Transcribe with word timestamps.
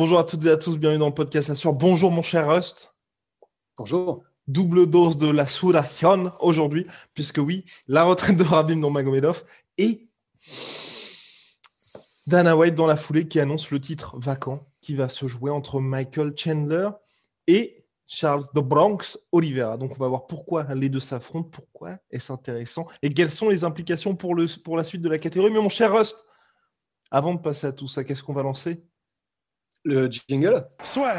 Bonjour 0.00 0.18
à 0.18 0.24
toutes 0.24 0.46
et 0.46 0.50
à 0.50 0.56
tous, 0.56 0.78
bienvenue 0.78 0.98
dans 0.98 1.08
le 1.08 1.14
podcast 1.14 1.50
Assure. 1.50 1.74
Bonjour 1.74 2.10
mon 2.10 2.22
cher 2.22 2.48
Rust. 2.48 2.94
Bonjour. 3.76 4.24
Double 4.46 4.86
dose 4.86 5.18
de 5.18 5.28
la 5.28 5.46
Sudation 5.46 6.32
aujourd'hui, 6.40 6.86
puisque 7.12 7.36
oui, 7.36 7.64
la 7.86 8.04
retraite 8.04 8.38
de 8.38 8.42
Rabim 8.42 8.76
Magomedov 8.76 9.44
et 9.76 10.08
Dana 12.26 12.56
White 12.56 12.74
dans 12.74 12.86
la 12.86 12.96
foulée 12.96 13.28
qui 13.28 13.40
annonce 13.40 13.70
le 13.70 13.78
titre 13.78 14.18
vacant 14.18 14.66
qui 14.80 14.94
va 14.94 15.10
se 15.10 15.26
jouer 15.26 15.50
entre 15.50 15.80
Michael 15.80 16.32
Chandler 16.34 16.88
et 17.46 17.84
Charles 18.06 18.44
de 18.54 18.60
Bronx 18.62 19.18
Oliveira. 19.32 19.76
Donc 19.76 19.92
on 19.92 20.02
va 20.02 20.08
voir 20.08 20.26
pourquoi 20.26 20.62
les 20.74 20.88
deux 20.88 20.98
s'affrontent, 20.98 21.50
pourquoi 21.50 21.98
est-ce 22.10 22.32
intéressant 22.32 22.88
et 23.02 23.12
quelles 23.12 23.30
sont 23.30 23.50
les 23.50 23.64
implications 23.64 24.16
pour, 24.16 24.34
le, 24.34 24.46
pour 24.64 24.78
la 24.78 24.84
suite 24.84 25.02
de 25.02 25.10
la 25.10 25.18
catégorie. 25.18 25.52
Mais 25.52 25.60
mon 25.60 25.68
cher 25.68 25.92
Rust, 25.92 26.24
avant 27.10 27.34
de 27.34 27.40
passer 27.40 27.66
à 27.66 27.72
tout 27.72 27.86
ça, 27.86 28.02
qu'est-ce 28.02 28.22
qu'on 28.22 28.32
va 28.32 28.42
lancer? 28.42 28.82
Le 29.82 30.10
jingle. 30.10 30.66
Soit. 30.82 31.14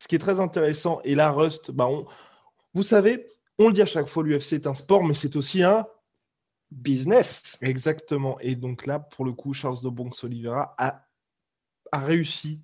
Ce 0.00 0.06
qui 0.06 0.14
est 0.14 0.18
très 0.20 0.38
intéressant, 0.38 1.00
et 1.02 1.16
là, 1.16 1.32
Rust, 1.32 1.72
bah 1.72 1.88
vous 2.72 2.82
savez, 2.84 3.26
on 3.58 3.66
le 3.66 3.72
dit 3.72 3.82
à 3.82 3.86
chaque 3.86 4.06
fois, 4.06 4.22
l'UFC 4.22 4.52
est 4.52 4.68
un 4.68 4.74
sport, 4.74 5.02
mais 5.02 5.14
c'est 5.14 5.34
aussi 5.34 5.64
un 5.64 5.84
business. 6.70 7.58
Exactement. 7.62 8.38
Et 8.40 8.56
donc 8.56 8.86
là, 8.86 8.98
pour 8.98 9.24
le 9.24 9.32
coup, 9.32 9.52
Charles 9.52 9.80
de 9.82 9.88
Bronx 9.88 10.24
Oliveira 10.24 10.74
a, 10.78 11.06
a 11.92 11.98
réussi 11.98 12.62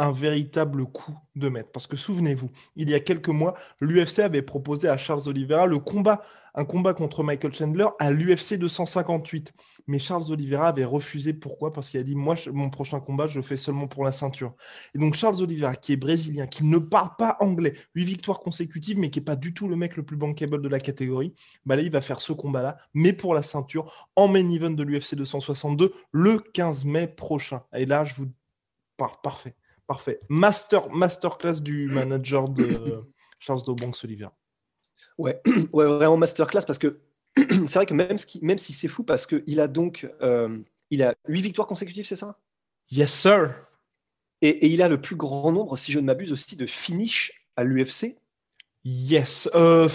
un 0.00 0.12
véritable 0.12 0.86
coup 0.86 1.14
de 1.36 1.50
maître. 1.50 1.70
Parce 1.72 1.86
que 1.86 1.94
souvenez-vous, 1.94 2.50
il 2.74 2.88
y 2.88 2.94
a 2.94 3.00
quelques 3.00 3.28
mois, 3.28 3.54
l'UFC 3.82 4.20
avait 4.20 4.40
proposé 4.40 4.88
à 4.88 4.96
Charles 4.96 5.28
Oliveira 5.28 5.66
le 5.66 5.78
combat, 5.78 6.22
un 6.54 6.64
combat 6.64 6.94
contre 6.94 7.22
Michael 7.22 7.54
Chandler 7.54 7.86
à 7.98 8.10
l'UFC 8.10 8.54
258. 8.54 9.52
Mais 9.88 9.98
Charles 9.98 10.32
Oliveira 10.32 10.68
avait 10.68 10.86
refusé. 10.86 11.34
Pourquoi? 11.34 11.74
Parce 11.74 11.90
qu'il 11.90 12.00
a 12.00 12.02
dit 12.02 12.16
Moi, 12.16 12.34
mon 12.50 12.70
prochain 12.70 12.98
combat, 12.98 13.26
je 13.26 13.36
le 13.36 13.42
fais 13.42 13.58
seulement 13.58 13.88
pour 13.88 14.02
la 14.02 14.10
ceinture. 14.10 14.54
Et 14.94 14.98
donc, 14.98 15.14
Charles 15.14 15.42
Oliveira, 15.42 15.76
qui 15.76 15.92
est 15.92 15.96
brésilien, 15.96 16.46
qui 16.46 16.64
ne 16.64 16.78
parle 16.78 17.10
pas 17.18 17.36
anglais, 17.40 17.74
huit 17.94 18.06
victoires 18.06 18.40
consécutives, 18.40 18.98
mais 18.98 19.10
qui 19.10 19.18
n'est 19.18 19.24
pas 19.24 19.36
du 19.36 19.52
tout 19.52 19.68
le 19.68 19.76
mec 19.76 19.96
le 19.98 20.02
plus 20.02 20.16
bankable 20.16 20.62
de 20.62 20.68
la 20.68 20.80
catégorie, 20.80 21.34
bah 21.66 21.76
il 21.76 21.90
va 21.90 22.00
faire 22.00 22.20
ce 22.20 22.32
combat-là, 22.32 22.78
mais 22.94 23.12
pour 23.12 23.34
la 23.34 23.42
ceinture, 23.42 24.08
en 24.16 24.28
main 24.28 24.48
event 24.50 24.70
de 24.70 24.82
l'UFC 24.82 25.14
262, 25.14 25.92
le 26.12 26.38
15 26.38 26.86
mai 26.86 27.06
prochain. 27.06 27.62
Et 27.74 27.84
là, 27.84 28.06
je 28.06 28.14
vous. 28.14 28.32
Parfait. 29.22 29.54
Parfait. 29.90 30.20
Master, 30.28 30.88
masterclass 30.90 31.60
du 31.60 31.88
manager 31.88 32.48
de 32.48 32.64
Charles 33.40 33.64
Dobonx 33.64 34.04
Olivier. 34.04 34.28
Ouais, 35.18 35.42
ouais, 35.72 35.84
vraiment 35.84 36.16
masterclass 36.16 36.62
parce 36.64 36.78
que 36.78 37.00
c'est 37.36 37.74
vrai 37.74 37.86
que 37.86 37.94
même, 37.94 38.16
même 38.40 38.58
si 38.58 38.72
c'est 38.72 38.86
fou 38.86 39.02
parce 39.02 39.26
qu'il 39.26 39.58
a 39.58 39.66
donc 39.66 40.08
euh, 40.22 40.56
il 40.90 41.02
a 41.02 41.16
8 41.26 41.42
victoires 41.42 41.66
consécutives, 41.66 42.06
c'est 42.06 42.14
ça? 42.14 42.38
Yes, 42.92 43.12
sir. 43.12 43.52
Et, 44.42 44.50
et, 44.50 44.68
il 44.68 44.80
a 44.80 44.88
le 44.88 45.00
plus 45.00 45.16
grand 45.16 45.50
nombre, 45.50 45.76
si 45.76 45.90
je 45.90 45.98
ne 45.98 46.04
m'abuse, 46.04 46.30
aussi 46.30 46.54
de 46.54 46.66
finish 46.66 47.32
à 47.56 47.64
l'UFC. 47.64 48.16
Yes. 48.84 49.50
Euh... 49.56 49.88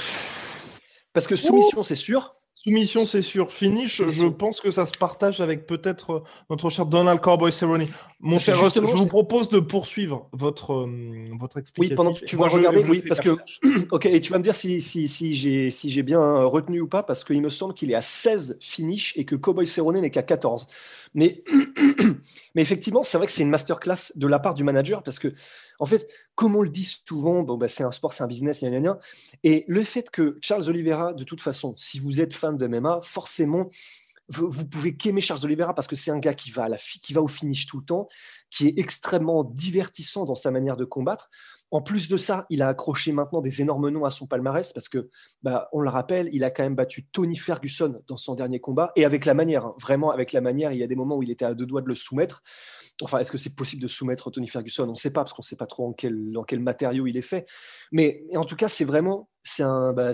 Parce 1.14 1.26
que 1.26 1.38
soumission, 1.38 1.84
c'est 1.84 1.96
sûr. 1.96 2.36
Soumission, 2.66 3.06
c'est 3.06 3.22
sûr. 3.22 3.52
Finish, 3.52 4.02
je 4.08 4.26
pense 4.26 4.60
que 4.60 4.72
ça 4.72 4.88
se 4.88 4.98
partage 4.98 5.40
avec 5.40 5.68
peut-être 5.68 6.12
euh, 6.12 6.24
notre 6.50 6.72
cher 6.72 6.88
Donald 6.88 7.22
Cowboy 7.22 7.52
Cerrone. 7.52 7.86
Mon 8.20 8.40
cher 8.40 8.60
Rust, 8.60 8.78
je 8.78 8.96
vous 8.96 9.06
propose 9.06 9.50
de 9.50 9.60
poursuivre 9.60 10.28
votre, 10.34 10.74
euh, 10.74 11.30
votre 11.40 11.60
explication. 11.60 11.94
Oui, 11.94 11.96
pendant 11.96 12.14
que 12.18 12.26
tu 12.26 12.36
vas 12.36 12.48
regarder, 12.48 12.84
oui, 12.84 13.04
parce 13.08 13.22
que. 13.22 13.38
ok, 13.92 14.08
et 14.08 14.20
tu 14.20 14.32
vas 14.32 14.40
me 14.40 14.44
dire 14.44 14.56
si, 14.56 14.82
si, 14.82 15.08
si 15.08 15.36
j'ai 15.36 15.70
si 15.70 16.02
bien 16.02 16.20
euh, 16.20 16.48
retenu 16.48 16.82
ou 16.82 16.88
pas, 16.88 17.04
parce 17.04 17.24
qu'il 17.24 17.40
me 17.40 17.52
semble 17.52 17.76
qu'il 17.76 17.92
est 17.92 17.96
à 17.96 18.02
16 18.02 18.58
finish 18.60 19.14
et 19.16 19.26
que 19.26 19.36
Cowboy 19.36 19.68
Cerrone 19.68 20.02
n'est 20.02 20.10
qu'à 20.10 20.24
14. 20.24 20.66
Mais, 21.16 21.44
mais 22.56 22.62
effectivement, 22.62 23.02
c'est 23.02 23.18
vrai 23.18 23.26
que 23.26 23.34
c'est 23.34 23.42
une 23.42 23.50
masterclass 23.50 24.12
de 24.16 24.28
la 24.28 24.38
part 24.38 24.54
du 24.54 24.64
manager 24.64 25.02
parce 25.02 25.18
que, 25.18 25.34
en 25.80 25.86
fait, 25.86 26.08
comme 26.36 26.56
on 26.56 26.62
le 26.62 26.70
dit 26.70 26.84
souvent, 27.08 27.42
bon, 27.42 27.58
bah, 27.58 27.68
c'est 27.68 27.84
un 27.84 27.92
sport, 27.92 28.14
c'est 28.14 28.24
un 28.24 28.28
business, 28.28 28.64
et 29.44 29.66
le 29.68 29.84
fait 29.84 30.10
que 30.12 30.38
Charles 30.42 30.70
Oliveira, 30.70 31.14
de 31.14 31.24
toute 31.24 31.42
façon, 31.42 31.74
si 31.78 32.00
vous 32.00 32.22
êtes 32.22 32.34
fan 32.34 32.58
de 32.58 32.68
MMA, 32.68 33.00
forcément, 33.02 33.70
vous, 34.30 34.68
pouvez 34.68 34.96
qu'aimer 34.98 35.22
Charles 35.22 35.44
Oliveira 35.44 35.74
parce 35.74 35.88
que 35.88 35.96
c'est 35.96 36.12
un 36.12 36.20
gars 36.20 36.34
qui 36.34 36.52
va, 36.52 36.68
qui 37.02 37.14
va 37.14 37.22
au 37.22 37.28
finish 37.28 37.66
tout 37.66 37.80
le 37.80 37.86
temps, 37.86 38.08
qui 38.50 38.68
est 38.68 38.80
extrêmement 38.80 39.44
divertissant 39.44 40.26
dans 40.26 40.36
sa 40.36 40.52
manière 40.52 40.78
de 40.78 40.86
combattre. 40.86 41.30
En 41.72 41.82
plus 41.82 42.08
de 42.08 42.18
ça, 42.18 42.46
il 42.50 42.62
a 42.62 42.70
accroché 42.70 43.12
maintenant 43.12 43.42
des 43.42 43.62
énormes 43.62 43.90
noms 43.90 44.06
à 44.06 44.12
son 44.12 44.28
palmarès 44.28 44.72
parce 44.72 44.88
que, 44.88 45.10
bah, 45.44 45.68
on 45.74 45.82
le 45.82 45.90
rappelle, 45.90 46.30
il 46.32 46.44
a 46.44 46.50
quand 46.50 46.64
même 46.64 46.76
battu 46.76 47.06
Tony 47.08 47.36
Ferguson 47.36 48.02
dans 48.08 48.18
son 48.18 48.36
dernier 48.36 48.60
combat 48.60 48.92
et 48.96 49.04
avec 49.04 49.26
la 49.26 49.34
manière, 49.34 49.66
hein, 49.66 49.76
vraiment 49.80 50.12
avec 50.12 50.32
la 50.32 50.42
manière, 50.42 50.72
il 50.72 50.80
y 50.80 50.84
a 50.84 50.88
des 50.88 50.96
moments 50.96 51.18
où 51.18 51.24
il 51.24 51.32
était 51.32 51.46
à 51.46 51.54
deux 51.54 51.66
doigts 51.66 51.82
de 51.82 51.88
le 51.88 51.96
soumettre. 51.96 52.44
Enfin, 53.02 53.20
est-ce 53.20 53.32
que 53.32 53.38
c'est 53.38 53.56
possible 53.56 53.82
de 53.82 53.88
soumettre 53.88 54.32
Tony 54.32 54.48
Ferguson? 54.48 54.84
On 54.84 54.92
ne 54.92 54.96
sait 54.96 55.12
pas 55.12 55.24
parce 55.24 55.34
qu'on 55.34 55.42
ne 55.42 55.48
sait 55.48 55.58
pas 55.58 55.68
trop 55.68 55.88
en 55.88 55.94
quel, 55.94 56.60
matériau 56.60 57.08
il 57.08 57.18
est 57.18 57.22
fait. 57.22 57.46
Mais 57.92 58.24
en 58.36 58.46
tout 58.46 58.56
cas, 58.56 58.70
c'est 58.70 58.86
vraiment 58.86 59.30
c'est 59.44 59.64
un, 59.64 59.94
bah, 59.94 60.14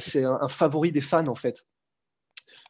favori 0.50 0.92
des 0.92 1.02
fans 1.02 1.28
en 1.28 1.36
fait. 1.36 1.68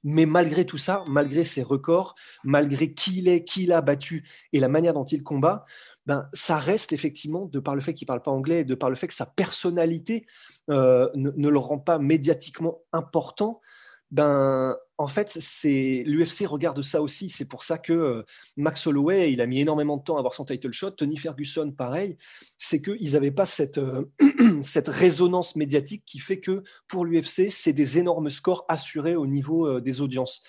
Mais 0.03 0.25
malgré 0.25 0.65
tout 0.65 0.77
ça, 0.77 1.03
malgré 1.07 1.43
ses 1.43 1.63
records, 1.63 2.15
malgré 2.43 2.93
qui 2.93 3.19
il 3.19 3.27
est, 3.27 3.43
qui 3.43 3.63
il 3.63 3.71
a 3.71 3.81
battu 3.81 4.27
et 4.53 4.59
la 4.59 4.67
manière 4.67 4.93
dont 4.93 5.05
il 5.05 5.23
combat, 5.23 5.65
ben, 6.05 6.27
ça 6.33 6.57
reste 6.57 6.93
effectivement, 6.93 7.45
de 7.45 7.59
par 7.59 7.75
le 7.75 7.81
fait 7.81 7.93
qu'il 7.93 8.05
ne 8.05 8.07
parle 8.07 8.21
pas 8.23 8.31
anglais, 8.31 8.63
de 8.63 8.75
par 8.75 8.89
le 8.89 8.95
fait 8.95 9.07
que 9.07 9.13
sa 9.13 9.27
personnalité 9.27 10.25
euh, 10.69 11.09
ne, 11.13 11.31
ne, 11.35 11.49
le 11.49 11.59
rend 11.59 11.79
pas 11.79 11.99
médiatiquement 11.99 12.79
important, 12.91 13.61
ben, 14.11 14.75
en 14.97 15.07
fait, 15.07 15.29
c'est 15.29 16.03
l'UFC 16.05 16.45
regarde 16.45 16.81
ça 16.81 17.01
aussi. 17.01 17.29
C'est 17.29 17.45
pour 17.45 17.63
ça 17.63 17.77
que 17.77 17.93
euh, 17.93 18.23
Max 18.57 18.85
Holloway, 18.85 19.31
il 19.31 19.39
a 19.39 19.47
mis 19.47 19.59
énormément 19.59 19.97
de 19.97 20.03
temps 20.03 20.17
à 20.17 20.19
avoir 20.19 20.33
son 20.33 20.43
title 20.43 20.73
shot. 20.73 20.91
Tony 20.91 21.17
Ferguson, 21.17 21.71
pareil. 21.71 22.17
C'est 22.57 22.81
qu'ils 22.81 23.13
n'avaient 23.13 23.31
pas 23.31 23.45
cette, 23.45 23.77
euh, 23.77 24.05
cette 24.61 24.89
résonance 24.89 25.55
médiatique 25.55 26.03
qui 26.05 26.19
fait 26.19 26.41
que 26.41 26.63
pour 26.87 27.05
l'UFC, 27.05 27.49
c'est 27.49 27.73
des 27.73 27.99
énormes 27.99 28.29
scores 28.29 28.65
assurés 28.67 29.15
au 29.15 29.25
niveau 29.25 29.65
euh, 29.65 29.81
des 29.81 30.01
audiences. 30.01 30.41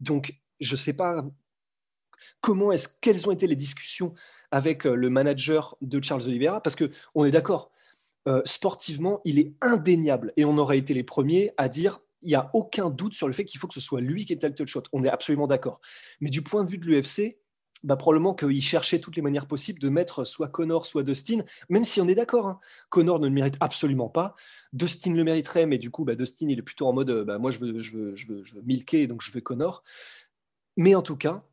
Donc, 0.00 0.40
je 0.60 0.74
ne 0.74 0.78
sais 0.78 0.94
pas 0.94 1.24
comment 2.40 2.70
est-ce 2.70 2.88
quelles 3.00 3.28
ont 3.28 3.32
été 3.32 3.48
les 3.48 3.56
discussions 3.56 4.14
avec 4.52 4.84
le 4.84 5.10
manager 5.10 5.76
de 5.82 6.02
Charles 6.02 6.22
Oliveira, 6.22 6.62
parce 6.62 6.76
que 6.76 6.90
on 7.14 7.24
est 7.24 7.30
d'accord. 7.30 7.72
Sportivement, 8.44 9.22
il 9.24 9.38
est 9.38 9.54
indéniable 9.62 10.34
et 10.36 10.44
on 10.44 10.58
aurait 10.58 10.76
été 10.76 10.92
les 10.92 11.02
premiers 11.02 11.52
à 11.56 11.68
dire 11.68 12.00
il 12.22 12.28
n'y 12.28 12.34
a 12.34 12.50
aucun 12.54 12.90
doute 12.90 13.14
sur 13.14 13.26
le 13.26 13.32
fait 13.32 13.44
qu'il 13.44 13.60
faut 13.60 13.68
que 13.68 13.74
ce 13.74 13.80
soit 13.80 14.00
lui 14.00 14.24
qui 14.24 14.32
ait 14.32 14.38
le 14.40 14.48
title 14.50 14.66
shot. 14.66 14.82
On 14.92 15.04
est 15.04 15.08
absolument 15.08 15.46
d'accord. 15.46 15.80
Mais 16.20 16.30
du 16.30 16.42
point 16.42 16.64
de 16.64 16.70
vue 16.70 16.78
de 16.78 16.86
l'UFC, 16.86 17.38
bah, 17.84 17.96
probablement 17.96 18.34
qu'il 18.34 18.62
cherchait 18.62 18.98
toutes 18.98 19.14
les 19.14 19.22
manières 19.22 19.46
possibles 19.46 19.78
de 19.78 19.88
mettre 19.88 20.24
soit 20.24 20.48
Connor, 20.48 20.84
soit 20.84 21.04
Dustin, 21.04 21.44
même 21.68 21.84
si 21.84 22.00
on 22.00 22.08
est 22.08 22.14
d'accord. 22.14 22.46
Hein. 22.48 22.60
Connor 22.88 23.20
ne 23.20 23.28
le 23.28 23.32
mérite 23.32 23.56
absolument 23.60 24.08
pas. 24.08 24.34
Dustin 24.72 25.14
le 25.14 25.22
mériterait, 25.22 25.66
mais 25.66 25.78
du 25.78 25.90
coup, 25.90 26.04
bah, 26.04 26.16
Dustin, 26.16 26.48
il 26.48 26.58
est 26.58 26.62
plutôt 26.62 26.88
en 26.88 26.92
mode 26.92 27.24
bah, 27.24 27.38
moi, 27.38 27.50
je 27.50 27.58
veux, 27.58 27.80
je, 27.80 27.96
veux, 27.96 28.14
je, 28.16 28.26
veux, 28.26 28.44
je 28.44 28.54
veux 28.54 28.62
milker, 28.62 29.06
donc 29.06 29.22
je 29.22 29.30
veux 29.30 29.40
Connor. 29.40 29.84
Mais 30.76 30.94
en 30.94 31.02
tout 31.02 31.16
cas, 31.16 31.44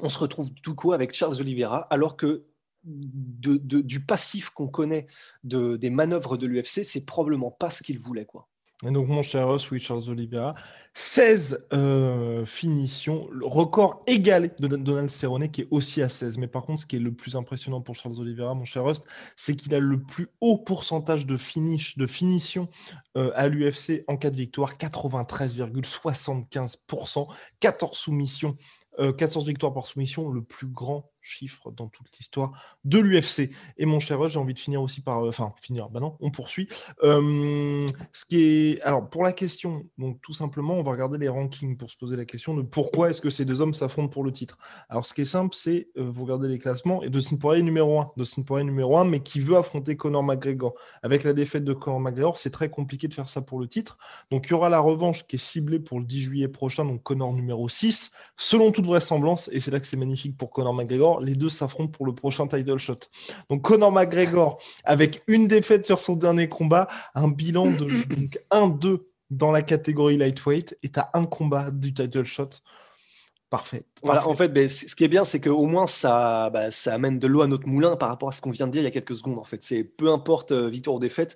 on 0.00 0.10
se 0.10 0.18
retrouve 0.18 0.52
tout 0.62 0.74
coup 0.74 0.92
avec 0.92 1.12
Charles 1.12 1.40
Oliveira, 1.40 1.86
alors 1.90 2.16
que 2.16 2.44
du 2.84 4.04
passif 4.04 4.50
qu'on 4.50 4.68
connaît 4.68 5.06
de, 5.42 5.76
des 5.76 5.90
manœuvres 5.90 6.36
de 6.36 6.46
l'UFC, 6.46 6.84
c'est 6.84 7.04
probablement 7.04 7.50
pas 7.50 7.70
ce 7.70 7.82
qu'il 7.82 7.98
voulait. 7.98 8.24
Quoi. 8.24 8.48
Et 8.86 8.92
donc, 8.92 9.08
mon 9.08 9.24
cher 9.24 9.48
Ross, 9.48 9.68
oui, 9.72 9.80
Charles 9.80 10.08
Oliveira, 10.08 10.54
16 10.94 11.66
euh, 11.72 12.44
finitions, 12.44 13.28
record 13.42 14.02
égalé 14.06 14.52
de 14.60 14.68
Donald 14.68 15.10
Cerrone 15.10 15.50
qui 15.50 15.62
est 15.62 15.68
aussi 15.72 16.00
à 16.00 16.08
16. 16.08 16.38
Mais 16.38 16.46
par 16.46 16.64
contre, 16.64 16.82
ce 16.82 16.86
qui 16.86 16.94
est 16.94 17.00
le 17.00 17.12
plus 17.12 17.34
impressionnant 17.34 17.80
pour 17.80 17.96
Charles 17.96 18.20
Oliveira, 18.20 18.54
mon 18.54 18.64
cher 18.64 18.84
Rust, 18.84 19.04
c'est 19.34 19.56
qu'il 19.56 19.74
a 19.74 19.80
le 19.80 20.00
plus 20.00 20.28
haut 20.40 20.58
pourcentage 20.58 21.26
de 21.26 21.36
finish, 21.36 21.98
de 21.98 22.06
euh, 23.16 23.32
à 23.34 23.48
l'UFC 23.48 24.04
en 24.06 24.16
cas 24.16 24.30
de 24.30 24.36
victoire, 24.36 24.74
93,75%, 24.74 27.26
14 27.58 27.98
soumissions, 27.98 28.56
14 28.96 29.44
euh, 29.44 29.48
victoires 29.48 29.74
par 29.74 29.86
soumission, 29.86 30.30
le 30.30 30.42
plus 30.42 30.68
grand 30.68 31.10
chiffre 31.20 31.70
dans 31.70 31.88
toute 31.88 32.10
l'histoire 32.18 32.78
de 32.84 32.98
l'UFC. 32.98 33.50
Et 33.76 33.86
mon 33.86 34.00
cher 34.00 34.18
j'ai 34.28 34.38
envie 34.38 34.54
de 34.54 34.58
finir 34.58 34.82
aussi 34.82 35.00
par. 35.00 35.24
Euh, 35.24 35.28
enfin, 35.28 35.52
finir, 35.56 35.88
bah 35.90 36.00
non, 36.00 36.16
on 36.20 36.30
poursuit. 36.30 36.68
Euh, 37.04 37.86
ce 38.12 38.24
qui 38.24 38.42
est. 38.42 38.82
Alors, 38.82 39.08
pour 39.08 39.22
la 39.22 39.32
question, 39.32 39.84
donc 39.98 40.20
tout 40.22 40.32
simplement, 40.32 40.74
on 40.74 40.82
va 40.82 40.92
regarder 40.92 41.18
les 41.18 41.28
rankings 41.28 41.76
pour 41.76 41.90
se 41.90 41.96
poser 41.96 42.16
la 42.16 42.24
question 42.24 42.54
de 42.54 42.62
pourquoi 42.62 43.10
est-ce 43.10 43.20
que 43.20 43.30
ces 43.30 43.44
deux 43.44 43.60
hommes 43.60 43.74
s'affrontent 43.74 44.08
pour 44.08 44.24
le 44.24 44.32
titre. 44.32 44.58
Alors, 44.88 45.06
ce 45.06 45.14
qui 45.14 45.20
est 45.20 45.26
simple, 45.26 45.54
c'est 45.54 45.88
euh, 45.98 46.10
vous 46.10 46.24
regardez 46.24 46.48
les 46.48 46.58
classements 46.58 47.02
et 47.02 47.10
Dustin 47.10 47.36
Poirier 47.36 47.62
numéro 47.62 48.00
1. 48.00 48.12
Dustin 48.16 48.42
Poirier 48.42 48.64
numéro 48.64 48.96
1, 48.96 49.04
mais 49.04 49.20
qui 49.20 49.40
veut 49.40 49.56
affronter 49.56 49.96
Conor 49.96 50.22
McGregor. 50.22 50.74
Avec 51.02 51.24
la 51.24 51.32
défaite 51.32 51.64
de 51.64 51.72
Conor 51.72 52.00
McGregor, 52.00 52.38
c'est 52.38 52.50
très 52.50 52.70
compliqué 52.70 53.08
de 53.08 53.14
faire 53.14 53.28
ça 53.28 53.42
pour 53.42 53.60
le 53.60 53.68
titre. 53.68 53.98
Donc, 54.30 54.46
il 54.46 54.50
y 54.50 54.54
aura 54.54 54.68
la 54.68 54.80
revanche 54.80 55.26
qui 55.26 55.36
est 55.36 55.38
ciblée 55.38 55.78
pour 55.78 56.00
le 56.00 56.06
10 56.06 56.20
juillet 56.20 56.48
prochain, 56.48 56.84
donc 56.84 57.02
Conor 57.02 57.32
numéro 57.32 57.68
6, 57.68 58.10
selon 58.36 58.72
toute 58.72 58.86
vraisemblance, 58.86 59.48
et 59.52 59.60
c'est 59.60 59.70
là 59.70 59.80
que 59.80 59.86
c'est 59.86 59.96
magnifique 59.96 60.36
pour 60.36 60.50
Conor 60.50 60.74
McGregor 60.74 61.17
les 61.20 61.34
deux 61.34 61.48
s'affrontent 61.48 61.92
pour 61.92 62.06
le 62.06 62.14
prochain 62.14 62.46
title 62.46 62.78
shot. 62.78 63.00
Donc 63.50 63.62
Conor 63.62 63.92
McGregor, 63.92 64.58
avec 64.84 65.22
une 65.26 65.48
défaite 65.48 65.86
sur 65.86 66.00
son 66.00 66.16
dernier 66.16 66.48
combat, 66.48 66.88
un 67.14 67.28
bilan 67.28 67.66
de 67.66 67.88
1-2 68.50 69.00
dans 69.30 69.52
la 69.52 69.62
catégorie 69.62 70.16
lightweight, 70.16 70.78
et 70.82 70.90
à 70.96 71.10
un 71.14 71.26
combat 71.26 71.70
du 71.70 71.92
title 71.92 72.24
shot. 72.24 72.50
Parfait. 73.50 73.84
Voilà, 74.02 74.28
en 74.28 74.34
fait, 74.34 74.48
ben, 74.48 74.68
ce 74.68 74.94
qui 74.94 75.04
est 75.04 75.08
bien, 75.08 75.24
c'est 75.24 75.40
qu'au 75.40 75.64
moins 75.64 75.86
ça, 75.86 76.50
bah, 76.50 76.70
ça 76.70 76.92
amène 76.92 77.18
de 77.18 77.26
l'eau 77.26 77.40
à 77.40 77.46
notre 77.46 77.66
moulin 77.66 77.96
par 77.96 78.10
rapport 78.10 78.28
à 78.28 78.32
ce 78.32 78.42
qu'on 78.42 78.50
vient 78.50 78.66
de 78.66 78.72
dire 78.72 78.82
il 78.82 78.84
y 78.84 78.88
a 78.88 78.90
quelques 78.90 79.16
secondes. 79.16 79.38
En 79.38 79.44
fait, 79.44 79.62
c'est 79.62 79.84
peu 79.84 80.12
importe 80.12 80.52
euh, 80.52 80.68
victoire 80.68 80.96
ou 80.96 80.98
défaite, 80.98 81.34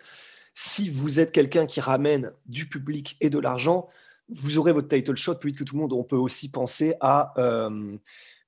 si 0.54 0.90
vous 0.90 1.20
êtes 1.20 1.32
quelqu'un 1.32 1.64
qui 1.64 1.80
ramène 1.80 2.32
du 2.44 2.68
public 2.68 3.16
et 3.22 3.30
de 3.30 3.38
l'argent, 3.38 3.88
vous 4.28 4.58
aurez 4.58 4.72
votre 4.72 4.88
title 4.88 5.16
shot 5.16 5.36
plus 5.36 5.50
vite 5.50 5.58
que 5.58 5.64
tout 5.64 5.74
le 5.74 5.80
monde. 5.80 5.94
On 5.94 6.04
peut 6.04 6.16
aussi 6.16 6.50
penser 6.50 6.94
à 7.00 7.32
euh, 7.38 7.96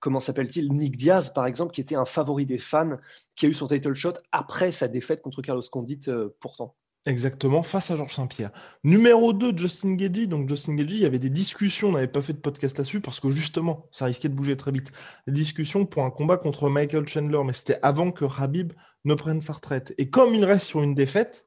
comment 0.05 0.21
s'appelle-t-il 0.21 0.71
Nick 0.71 0.99
Diaz, 0.99 1.33
par 1.33 1.47
exemple, 1.47 1.73
qui 1.73 1.81
était 1.81 1.95
un 1.95 2.05
favori 2.05 2.45
des 2.45 2.59
fans, 2.59 2.99
qui 3.37 3.47
a 3.47 3.49
eu 3.49 3.55
son 3.55 3.67
title 3.67 3.95
shot 3.95 4.13
après 4.33 4.71
sa 4.71 4.87
défaite 4.87 5.23
contre 5.23 5.41
Carlos 5.41 5.63
Condit, 5.73 6.01
euh, 6.09 6.29
pourtant. 6.41 6.77
Exactement, 7.07 7.63
face 7.63 7.91
à 7.91 7.97
Georges 7.97 8.15
Saint-Pierre. 8.15 8.51
Numéro 8.83 9.33
2, 9.33 9.57
Justin 9.57 9.95
Gagey. 9.95 10.27
Donc, 10.27 10.47
Justin 10.47 10.75
Gagey, 10.75 10.97
il 10.97 11.01
y 11.01 11.07
avait 11.07 11.19
des 11.19 11.31
discussions, 11.31 11.89
on 11.89 11.93
n'avait 11.93 12.07
pas 12.07 12.21
fait 12.21 12.35
de 12.35 12.39
podcast 12.39 12.77
là-dessus 12.77 13.01
parce 13.01 13.19
que 13.19 13.31
justement, 13.31 13.87
ça 13.93 14.05
risquait 14.05 14.29
de 14.29 14.35
bouger 14.35 14.59
très 14.59 14.73
vite. 14.73 14.93
Des 15.27 15.33
discussions 15.33 15.87
pour 15.87 16.03
un 16.03 16.11
combat 16.11 16.37
contre 16.37 16.69
Michael 16.69 17.09
Chandler, 17.09 17.41
mais 17.43 17.55
c'était 17.55 17.79
avant 17.81 18.13
que 18.13 18.27
Habib 18.39 18.75
ne 19.07 19.15
prenne 19.15 19.41
sa 19.41 19.55
retraite. 19.55 19.95
Et 19.97 20.11
comme 20.11 20.35
il 20.35 20.45
reste 20.45 20.67
sur 20.67 20.83
une 20.83 20.95
défaite, 20.95 21.47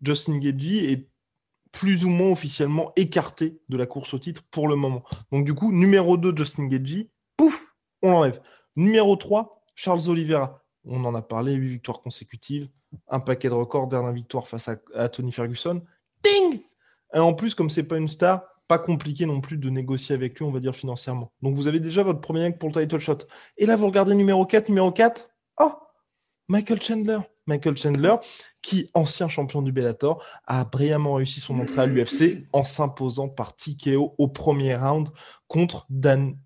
Justin 0.00 0.38
Gagey 0.38 0.92
est 0.92 1.10
plus 1.72 2.06
ou 2.06 2.08
moins 2.08 2.30
officiellement 2.30 2.92
écarté 2.96 3.60
de 3.68 3.76
la 3.76 3.84
course 3.84 4.14
au 4.14 4.18
titre 4.18 4.42
pour 4.50 4.66
le 4.66 4.76
moment. 4.76 5.04
Donc, 5.30 5.44
du 5.44 5.52
coup, 5.52 5.72
numéro 5.72 6.16
2, 6.16 6.34
Justin 6.34 6.68
Gagey, 6.68 7.10
pouf, 7.36 7.71
on 8.02 8.10
l'enlève. 8.10 8.40
Numéro 8.76 9.16
3, 9.16 9.62
Charles 9.74 10.08
Oliveira. 10.08 10.62
On 10.84 11.04
en 11.04 11.14
a 11.14 11.22
parlé, 11.22 11.52
8 11.52 11.68
victoires 11.68 12.00
consécutives, 12.00 12.68
un 13.08 13.20
paquet 13.20 13.48
de 13.48 13.54
records, 13.54 13.86
dernière 13.86 14.12
victoire 14.12 14.48
face 14.48 14.68
à, 14.94 15.08
Tony 15.08 15.32
Ferguson. 15.32 15.82
Ding 16.22 16.60
Et 17.14 17.18
en 17.18 17.34
plus, 17.34 17.54
comme 17.54 17.70
c'est 17.70 17.84
pas 17.84 17.98
une 17.98 18.08
star, 18.08 18.44
pas 18.68 18.78
compliqué 18.78 19.26
non 19.26 19.40
plus 19.40 19.58
de 19.58 19.70
négocier 19.70 20.14
avec 20.14 20.38
lui, 20.38 20.44
on 20.44 20.50
va 20.50 20.60
dire 20.60 20.74
financièrement. 20.74 21.32
Donc 21.42 21.54
vous 21.54 21.68
avez 21.68 21.80
déjà 21.80 22.02
votre 22.02 22.20
premier 22.20 22.44
acte 22.44 22.58
pour 22.58 22.70
le 22.70 22.80
title 22.80 22.98
shot. 22.98 23.18
Et 23.58 23.66
là, 23.66 23.76
vous 23.76 23.86
regardez 23.86 24.14
numéro 24.14 24.44
4, 24.44 24.68
numéro 24.68 24.90
4. 24.90 25.28
Oh 25.60 25.72
Michael 26.48 26.82
Chandler. 26.82 27.18
Michael 27.46 27.76
Chandler, 27.76 28.14
qui, 28.60 28.88
ancien 28.94 29.28
champion 29.28 29.62
du 29.62 29.72
Bellator, 29.72 30.24
a 30.46 30.64
brillamment 30.64 31.14
réussi 31.14 31.40
son 31.40 31.58
entrée 31.58 31.82
à 31.82 31.86
l'UFC 31.86 32.46
en 32.52 32.64
s'imposant 32.64 33.28
par 33.28 33.56
TKO 33.56 34.14
au 34.16 34.28
premier 34.28 34.76
round 34.76 35.08
contre 35.48 35.86
Dan 35.90 36.36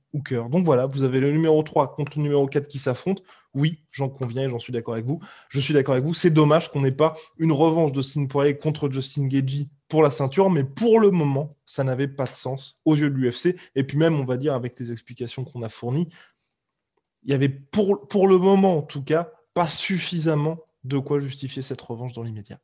donc 0.50 0.64
voilà, 0.64 0.86
vous 0.86 1.02
avez 1.02 1.20
le 1.20 1.32
numéro 1.32 1.62
3 1.62 1.94
contre 1.94 2.16
le 2.16 2.22
numéro 2.22 2.46
4 2.46 2.68
qui 2.68 2.78
s'affrontent. 2.78 3.22
Oui, 3.54 3.84
j'en 3.90 4.08
conviens 4.08 4.46
et 4.46 4.50
j'en 4.50 4.58
suis 4.58 4.72
d'accord 4.72 4.94
avec 4.94 5.06
vous. 5.06 5.20
Je 5.48 5.60
suis 5.60 5.74
d'accord 5.74 5.94
avec 5.94 6.04
vous. 6.04 6.14
C'est 6.14 6.30
dommage 6.30 6.70
qu'on 6.70 6.80
n'ait 6.80 6.92
pas 6.92 7.16
une 7.38 7.52
revanche 7.52 7.92
de 7.92 8.02
Sin 8.02 8.26
Poirier 8.26 8.56
contre 8.56 8.90
Justin 8.90 9.26
Gagey 9.26 9.68
pour 9.88 10.02
la 10.02 10.10
ceinture, 10.10 10.50
mais 10.50 10.64
pour 10.64 11.00
le 11.00 11.10
moment, 11.10 11.50
ça 11.64 11.84
n'avait 11.84 12.08
pas 12.08 12.26
de 12.26 12.34
sens 12.34 12.78
aux 12.84 12.96
yeux 12.96 13.10
de 13.10 13.16
l'UFC. 13.16 13.56
Et 13.74 13.84
puis 13.84 13.98
même, 13.98 14.18
on 14.18 14.24
va 14.24 14.36
dire, 14.36 14.54
avec 14.54 14.78
les 14.80 14.92
explications 14.92 15.44
qu'on 15.44 15.62
a 15.62 15.68
fournies, 15.68 16.08
il 17.24 17.30
y 17.30 17.34
avait 17.34 17.48
pour, 17.48 18.06
pour 18.08 18.28
le 18.28 18.38
moment, 18.38 18.78
en 18.78 18.82
tout 18.82 19.02
cas, 19.02 19.30
pas 19.54 19.68
suffisamment 19.68 20.58
de 20.84 20.98
quoi 20.98 21.18
justifier 21.18 21.62
cette 21.62 21.80
revanche 21.80 22.12
dans 22.12 22.22
l'immédiat. 22.22 22.58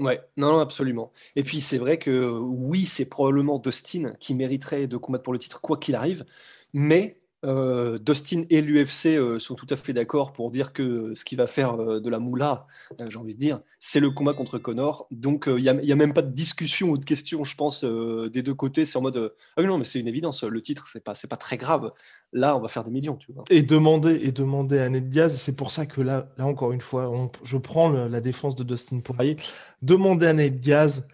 Ouais, 0.00 0.20
non, 0.36 0.52
non, 0.52 0.58
absolument. 0.58 1.12
Et 1.36 1.42
puis 1.42 1.60
c'est 1.60 1.78
vrai 1.78 1.98
que 1.98 2.30
oui, 2.38 2.86
c'est 2.86 3.04
probablement 3.08 3.58
Dustin 3.58 4.14
qui 4.20 4.34
mériterait 4.34 4.86
de 4.86 4.96
combattre 4.96 5.22
pour 5.22 5.32
le 5.32 5.38
titre 5.38 5.60
quoi 5.60 5.76
qu'il 5.76 5.94
arrive, 5.94 6.24
mais 6.72 7.18
euh, 7.44 7.98
Dustin 7.98 8.44
et 8.50 8.60
l'UFC 8.60 9.06
euh, 9.06 9.38
sont 9.40 9.56
tout 9.56 9.66
à 9.70 9.76
fait 9.76 9.92
d'accord 9.92 10.32
pour 10.32 10.52
dire 10.52 10.72
que 10.72 11.12
ce 11.14 11.24
qui 11.24 11.34
va 11.34 11.48
faire 11.48 11.74
euh, 11.74 11.98
de 11.98 12.08
la 12.08 12.20
moula, 12.20 12.68
j'ai 13.08 13.18
envie 13.18 13.34
de 13.34 13.38
dire, 13.38 13.60
c'est 13.80 13.98
le 13.98 14.10
combat 14.10 14.32
contre 14.32 14.58
Connor. 14.58 15.08
Donc 15.10 15.48
il 15.48 15.62
n'y 15.62 15.92
a, 15.92 15.96
même 15.96 16.14
pas 16.14 16.22
de 16.22 16.32
discussion 16.32 16.90
ou 16.90 16.98
de 16.98 17.04
question, 17.04 17.42
je 17.44 17.56
pense, 17.56 17.84
des 17.84 18.42
deux 18.42 18.54
côtés. 18.54 18.86
C'est 18.86 18.96
en 18.96 19.02
mode 19.02 19.34
ah 19.56 19.60
oui 19.60 19.66
non, 19.66 19.78
mais 19.78 19.84
c'est 19.84 19.98
une 19.98 20.08
évidence. 20.08 20.44
Le 20.44 20.62
titre, 20.62 20.88
c'est 20.92 21.02
pas 21.02 21.14
pas 21.28 21.36
très 21.36 21.56
grave. 21.56 21.92
Là, 22.32 22.56
on 22.56 22.60
va 22.60 22.68
faire 22.68 22.84
des 22.84 22.90
millions. 22.90 23.18
Et 23.50 23.62
demander 23.62 24.20
et 24.22 24.32
demander 24.32 24.78
à 24.78 24.88
Ned 24.88 25.08
Diaz, 25.08 25.36
c'est 25.36 25.56
pour 25.56 25.72
ça 25.72 25.86
que 25.86 26.00
là, 26.00 26.28
là 26.38 26.46
encore 26.46 26.72
une 26.72 26.80
fois, 26.80 27.10
je 27.42 27.56
prends 27.56 27.90
la 27.90 28.20
défense 28.20 28.54
de 28.54 28.64
Dustin 28.64 29.00
Poirier. 29.00 29.36
Demander 29.82 30.26
à 30.26 30.32
Ned 30.32 30.60
Diaz 30.60 31.06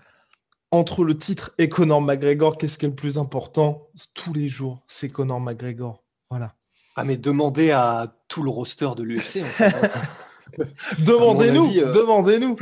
entre 0.70 1.04
le 1.04 1.16
titre 1.16 1.52
et 1.58 1.68
Conor 1.68 2.02
McGregor, 2.02 2.58
qu'est-ce 2.58 2.78
qui 2.78 2.84
est 2.84 2.90
le 2.90 2.94
plus 2.94 3.16
important? 3.16 3.88
Tous 4.14 4.32
les 4.34 4.48
jours, 4.48 4.84
c'est 4.86 5.08
Conor 5.08 5.40
McGregor. 5.40 6.04
Voilà. 6.30 6.54
Ah, 6.96 7.04
mais 7.04 7.16
demandez 7.16 7.70
à 7.70 8.12
tout 8.28 8.42
le 8.42 8.50
roster 8.50 8.90
de 8.96 9.02
l'UFC. 9.02 9.42
demandez-nous, 10.98 11.78
euh, 11.78 11.92
demandez-nous. 11.92 12.56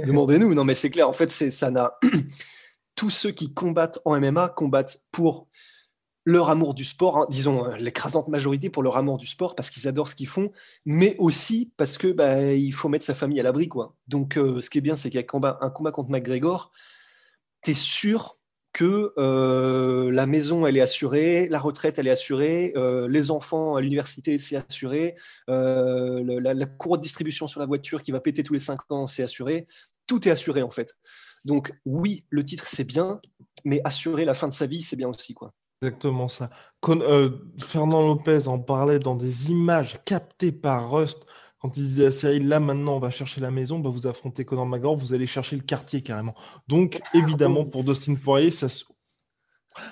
demandez-nous. 0.06 0.54
Non, 0.54 0.64
mais 0.64 0.74
c'est 0.74 0.90
clair. 0.90 1.08
En 1.08 1.12
fait, 1.12 1.30
c'est 1.30 1.50
ça 1.50 1.70
n'a. 1.70 1.98
Tous 2.94 3.10
ceux 3.10 3.30
qui 3.30 3.54
combattent 3.54 4.00
en 4.04 4.20
MMA 4.20 4.50
combattent 4.50 5.02
pour 5.12 5.48
leur 6.24 6.50
amour 6.50 6.74
du 6.74 6.84
sport, 6.84 7.18
hein. 7.18 7.26
disons 7.30 7.64
euh, 7.64 7.76
l'écrasante 7.76 8.28
majorité 8.28 8.70
pour 8.70 8.82
leur 8.82 8.96
amour 8.96 9.18
du 9.18 9.26
sport 9.26 9.56
parce 9.56 9.70
qu'ils 9.70 9.88
adorent 9.88 10.08
ce 10.08 10.14
qu'ils 10.14 10.28
font, 10.28 10.52
mais 10.84 11.16
aussi 11.18 11.72
parce 11.76 11.98
que 11.98 12.08
bah, 12.08 12.52
il 12.52 12.72
faut 12.72 12.88
mettre 12.88 13.04
sa 13.04 13.14
famille 13.14 13.40
à 13.40 13.42
l'abri 13.42 13.68
quoi. 13.68 13.96
Donc 14.08 14.36
euh, 14.36 14.60
ce 14.60 14.70
qui 14.70 14.78
est 14.78 14.82
bien, 14.82 14.94
c'est 14.94 15.10
qu'un 15.10 15.22
combat, 15.22 15.58
un 15.62 15.70
combat 15.70 15.90
contre 15.90 16.10
McGregor, 16.10 16.70
tu 17.62 17.72
es 17.72 17.74
sûr 17.74 18.41
que 18.72 19.12
euh, 19.18 20.10
la 20.10 20.26
maison, 20.26 20.66
elle 20.66 20.76
est 20.76 20.80
assurée, 20.82 21.46
la 21.48 21.60
retraite, 21.60 21.98
elle 21.98 22.06
est 22.06 22.12
assurée, 22.12 22.72
euh, 22.76 23.06
les 23.06 23.30
enfants 23.30 23.76
à 23.76 23.80
l'université, 23.80 24.38
c'est 24.38 24.56
assuré, 24.56 25.14
euh, 25.50 26.40
la, 26.40 26.66
cour 26.66 26.96
de 26.96 27.02
distribution 27.02 27.46
sur 27.46 27.60
la 27.60 27.66
voiture 27.66 28.02
qui 28.02 28.12
va 28.12 28.20
péter 28.20 28.42
tous 28.42 28.54
les 28.54 28.60
cinq 28.60 28.80
ans, 28.90 29.06
c'est 29.06 29.22
assuré. 29.22 29.66
Tout 30.06 30.26
est 30.26 30.30
assuré, 30.30 30.62
en 30.62 30.70
fait. 30.70 30.96
Donc, 31.44 31.72
oui, 31.84 32.24
le 32.30 32.44
titre, 32.44 32.66
c'est 32.66 32.84
bien, 32.84 33.20
mais 33.64 33.80
assurer 33.84 34.24
la 34.24 34.34
fin 34.34 34.48
de 34.48 34.52
sa 34.52 34.66
vie, 34.66 34.80
c'est 34.80 34.96
bien 34.96 35.08
aussi, 35.08 35.34
quoi. 35.34 35.52
Exactement 35.82 36.28
ça. 36.28 36.48
Fernand 37.58 38.02
Lopez 38.02 38.46
en 38.46 38.60
parlait 38.60 39.00
dans 39.00 39.16
des 39.16 39.50
images 39.50 40.00
captées 40.04 40.52
par 40.52 40.92
Rust 40.92 41.26
quand 41.62 41.76
il 41.76 41.84
disait 41.84 42.06
à 42.06 42.12
Cyril, 42.12 42.48
là 42.48 42.58
maintenant 42.58 42.96
on 42.96 42.98
va 42.98 43.10
chercher 43.10 43.40
la 43.40 43.52
maison, 43.52 43.78
bah, 43.78 43.88
vous 43.88 44.08
affrontez 44.08 44.44
Conor 44.44 44.66
McGregor, 44.66 44.96
vous 44.96 45.14
allez 45.14 45.28
chercher 45.28 45.54
le 45.54 45.62
quartier 45.62 46.02
carrément. 46.02 46.34
Donc 46.66 47.00
évidemment 47.14 47.64
pour 47.64 47.84
Dustin 47.84 48.16
Poirier, 48.16 48.50
ça 48.50 48.68
se... 48.68 48.84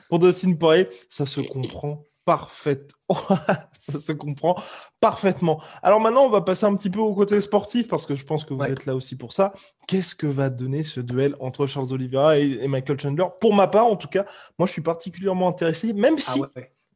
pour 0.09 0.19
Dustin 0.19 0.55
Poirier, 0.55 0.89
ça 1.09 1.27
se 1.27 1.41
comprend 1.41 2.05
parfaitement. 2.25 3.17
ça 3.81 3.99
se 3.99 4.12
comprend 4.12 4.57
parfaitement. 5.00 5.62
Alors 5.83 6.00
maintenant, 6.00 6.25
on 6.27 6.31
va 6.31 6.41
passer 6.41 6.67
un 6.67 6.75
petit 6.75 6.91
peu 6.91 7.00
au 7.00 7.15
côté 7.15 7.41
sportif 7.41 7.89
parce 7.89 8.05
que 8.05 8.15
je 8.15 8.25
pense 8.25 8.45
que 8.45 8.53
vous 8.53 8.65
êtes 8.65 8.87
là 8.87 8.95
aussi 8.95 9.17
pour 9.17 9.33
ça. 9.33 9.53
Qu'est-ce 9.87 10.15
que 10.15 10.27
va 10.27 10.50
donner 10.50 10.83
ce 10.83 11.00
duel 11.00 11.37
entre 11.41 11.67
Charles 11.67 11.93
Oliveira 11.93 12.37
et, 12.39 12.67
Michael 12.69 13.00
Chandler? 13.00 13.27
Pour 13.41 13.55
ma 13.55 13.69
part, 13.69 13.87
en 13.87 13.97
tout 13.97 14.09
cas, 14.09 14.27
moi 14.59 14.67
je 14.67 14.73
suis 14.73 14.83
particulièrement 14.83 15.49
intéressé, 15.49 15.93
même 15.93 16.17
ah 16.19 16.21
si 16.21 16.43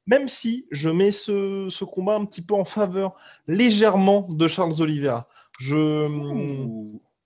même 0.06 0.28
si 0.28 0.66
je 0.70 0.88
mets 0.88 1.12
ce, 1.12 1.84
combat 1.84 2.14
un 2.16 2.25
petit 2.25 2.42
peu 2.42 2.54
en 2.54 2.64
faveur 2.64 3.14
légèrement 3.46 4.28
de 4.30 4.49
Charles 4.49 4.80
Oliveira. 4.80 5.28
Je, 5.61 6.08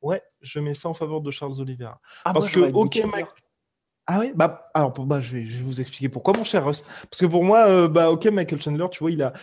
ouais, 0.02 0.22
je 0.42 0.60
mets 0.60 0.74
ça 0.74 0.88
en 0.88 0.94
faveur 0.94 1.20
de 1.20 1.30
Charles 1.30 1.60
Oliveira. 1.60 2.00
Ah, 2.24 2.32
Parce 2.32 2.50
que, 2.50 2.60
ok, 2.60 2.96
mec. 3.14 3.26
Ah 4.10 4.20
oui, 4.20 4.32
bah, 4.34 4.70
alors 4.72 4.92
bah, 4.92 5.20
je, 5.20 5.36
vais, 5.36 5.46
je 5.46 5.58
vais 5.58 5.62
vous 5.62 5.82
expliquer 5.82 6.08
pourquoi, 6.08 6.32
mon 6.34 6.44
cher 6.44 6.64
Rust. 6.64 6.86
Parce 7.10 7.20
que 7.20 7.26
pour 7.26 7.44
moi, 7.44 7.68
euh, 7.68 7.88
bah, 7.88 8.10
ok, 8.10 8.24
Michael 8.26 8.60
Chandler, 8.62 8.86
tu 8.90 9.00
vois, 9.00 9.10
il 9.10 9.22
a, 9.22 9.34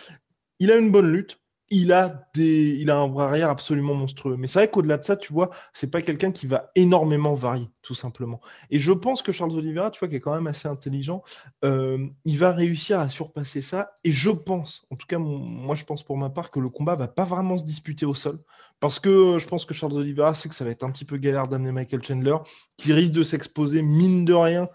il 0.58 0.72
a 0.72 0.76
une 0.76 0.90
bonne 0.90 1.12
lutte. 1.12 1.38
Il 1.70 1.92
a, 1.92 2.28
des, 2.34 2.76
il 2.78 2.90
a 2.90 2.96
un 2.96 3.08
bras 3.08 3.26
arrière 3.26 3.50
absolument 3.50 3.94
monstrueux. 3.94 4.36
Mais 4.36 4.46
c'est 4.46 4.60
vrai 4.60 4.70
qu'au-delà 4.70 4.98
de 4.98 5.04
ça, 5.04 5.16
tu 5.16 5.32
vois, 5.32 5.50
c'est 5.72 5.90
pas 5.90 6.00
quelqu'un 6.00 6.30
qui 6.30 6.46
va 6.46 6.70
énormément 6.74 7.34
varier, 7.34 7.68
tout 7.82 7.94
simplement. 7.94 8.40
Et 8.70 8.78
je 8.78 8.92
pense 8.92 9.20
que 9.22 9.32
Charles 9.32 9.52
Oliveira, 9.52 9.90
tu 9.90 9.98
vois, 9.98 10.08
qui 10.08 10.16
est 10.16 10.20
quand 10.20 10.34
même 10.34 10.46
assez 10.46 10.68
intelligent, 10.68 11.22
euh, 11.64 12.06
il 12.24 12.38
va 12.38 12.52
réussir 12.52 13.00
à 13.00 13.08
surpasser 13.08 13.62
ça. 13.62 13.92
Et 14.04 14.12
je 14.12 14.30
pense, 14.30 14.86
en 14.90 14.96
tout 14.96 15.06
cas, 15.06 15.18
moi, 15.18 15.74
je 15.74 15.84
pense 15.84 16.04
pour 16.04 16.16
ma 16.16 16.30
part 16.30 16.50
que 16.50 16.60
le 16.60 16.68
combat 16.68 16.94
va 16.94 17.08
pas 17.08 17.24
vraiment 17.24 17.58
se 17.58 17.64
disputer 17.64 18.06
au 18.06 18.14
sol. 18.14 18.38
Parce 18.78 19.00
que 19.00 19.38
je 19.38 19.48
pense 19.48 19.64
que 19.64 19.74
Charles 19.74 19.94
Oliveira 19.94 20.34
sait 20.34 20.48
que 20.48 20.54
ça 20.54 20.64
va 20.64 20.70
être 20.70 20.84
un 20.84 20.90
petit 20.90 21.04
peu 21.04 21.16
galère 21.16 21.48
d'amener 21.48 21.72
Michael 21.72 22.04
Chandler, 22.04 22.36
qui 22.76 22.92
risque 22.92 23.12
de 23.12 23.24
s'exposer, 23.24 23.82
mine 23.82 24.24
de 24.24 24.34
rien, 24.34 24.68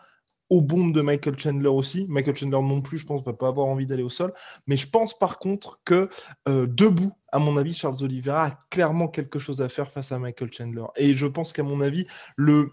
bombes 0.59 0.93
de 0.93 1.01
Michael 1.01 1.39
Chandler 1.39 1.69
aussi. 1.69 2.05
Michael 2.09 2.35
Chandler 2.35 2.61
non 2.61 2.81
plus, 2.81 2.97
je 2.97 3.05
pense, 3.05 3.23
va 3.23 3.31
pas 3.31 3.47
avoir 3.47 3.67
envie 3.67 3.85
d'aller 3.85 4.03
au 4.03 4.09
sol. 4.09 4.33
Mais 4.67 4.75
je 4.75 4.89
pense 4.89 5.17
par 5.17 5.39
contre 5.39 5.79
que 5.85 6.09
euh, 6.49 6.67
debout, 6.67 7.13
à 7.31 7.39
mon 7.39 7.55
avis, 7.55 7.73
Charles 7.73 8.03
Oliveira 8.03 8.45
a 8.45 8.51
clairement 8.69 9.07
quelque 9.07 9.39
chose 9.39 9.61
à 9.61 9.69
faire 9.69 9.89
face 9.89 10.11
à 10.11 10.19
Michael 10.19 10.51
Chandler. 10.51 10.83
Et 10.97 11.13
je 11.13 11.27
pense 11.27 11.53
qu'à 11.53 11.63
mon 11.63 11.79
avis, 11.79 12.05
le 12.35 12.71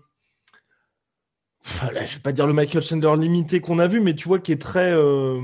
voilà, 1.81 2.05
je 2.05 2.15
vais 2.15 2.21
pas 2.23 2.33
dire 2.33 2.47
le 2.47 2.53
Michael 2.53 2.83
Chandler 2.83 3.15
limité 3.17 3.61
qu'on 3.61 3.79
a 3.79 3.87
vu, 3.87 4.01
mais 4.01 4.15
tu 4.15 4.29
vois 4.29 4.39
qui 4.39 4.53
est 4.53 4.61
très 4.61 4.93
euh, 4.93 5.41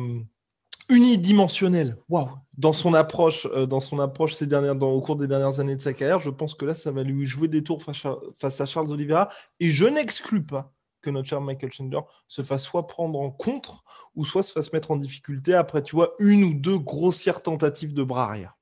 unidimensionnel. 0.89 1.97
Waouh, 2.09 2.31
dans 2.57 2.73
son 2.73 2.95
approche, 2.95 3.47
euh, 3.53 3.67
dans 3.67 3.81
son 3.81 3.99
approche 4.01 4.35
ces 4.35 4.47
dernières, 4.47 4.81
au 4.81 5.01
cours 5.01 5.17
des 5.17 5.27
dernières 5.27 5.61
années 5.61 5.77
de 5.77 5.83
sa 5.83 5.93
carrière, 5.93 6.19
je 6.19 6.31
pense 6.31 6.55
que 6.55 6.65
là, 6.65 6.75
ça 6.75 6.91
va 6.93 7.03
lui 7.03 7.27
jouer 7.27 7.49
des 7.49 7.63
tours 7.63 7.83
face 7.83 8.05
à, 8.05 8.17
face 8.39 8.61
à 8.61 8.67
Charles 8.67 8.93
Oliveira. 8.93 9.29
Et 9.61 9.71
je 9.71 9.85
n'exclus 9.85 10.45
pas 10.45 10.73
que 11.05 11.11
notre 11.11 11.29
cher 11.29 11.41
Michael 11.41 11.73
Chandler 11.73 12.01
se 12.27 12.43
fasse 12.43 12.65
soit 12.65 12.87
prendre 12.87 13.21
en 13.21 13.31
contre 13.31 13.85
ou 14.15 14.25
soit 14.25 14.43
se 14.43 14.53
fasse 14.53 14.73
mettre 14.73 14.91
en 14.91 14.97
difficulté 14.97 15.55
après, 15.55 15.83
tu 15.83 15.95
vois, 15.95 16.15
une 16.19 16.45
ou 16.45 16.55
deux 16.55 16.79
grossières 16.79 17.43
tentatives 17.43 17.95
de 17.95 18.03
bras 18.03 18.25
arrière. 18.25 18.57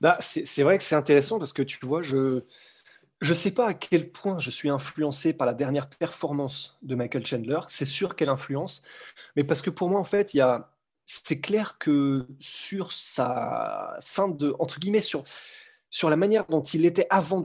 Bah, 0.00 0.18
c'est 0.20 0.62
vrai 0.62 0.78
que 0.78 0.84
c'est 0.84 0.94
intéressant 0.94 1.38
parce 1.38 1.52
que 1.52 1.62
tu 1.62 1.84
vois, 1.84 2.02
je 2.02 2.42
je 3.22 3.32
sais 3.32 3.50
pas 3.50 3.68
à 3.68 3.74
quel 3.74 4.10
point 4.10 4.38
je 4.40 4.50
suis 4.50 4.68
influencé 4.68 5.32
par 5.32 5.46
la 5.46 5.54
dernière 5.54 5.88
performance 5.88 6.78
de 6.82 6.94
Michael 6.94 7.24
Chandler. 7.24 7.60
C'est 7.68 7.86
sûr 7.86 8.14
qu'elle 8.14 8.28
influence, 8.28 8.82
mais 9.36 9.44
parce 9.44 9.62
que 9.62 9.70
pour 9.70 9.88
moi, 9.88 9.98
en 9.98 10.04
fait, 10.04 10.34
il 10.34 10.38
y 10.38 10.40
a 10.40 10.70
c'est 11.06 11.40
clair 11.40 11.78
que 11.78 12.26
sur 12.40 12.92
sa 12.92 13.96
fin 14.02 14.28
de 14.28 14.54
entre 14.58 14.80
guillemets 14.80 15.00
sur 15.00 15.24
sur 15.88 16.10
la 16.10 16.16
manière 16.16 16.46
dont 16.46 16.62
il 16.62 16.84
était 16.84 17.06
avant 17.10 17.44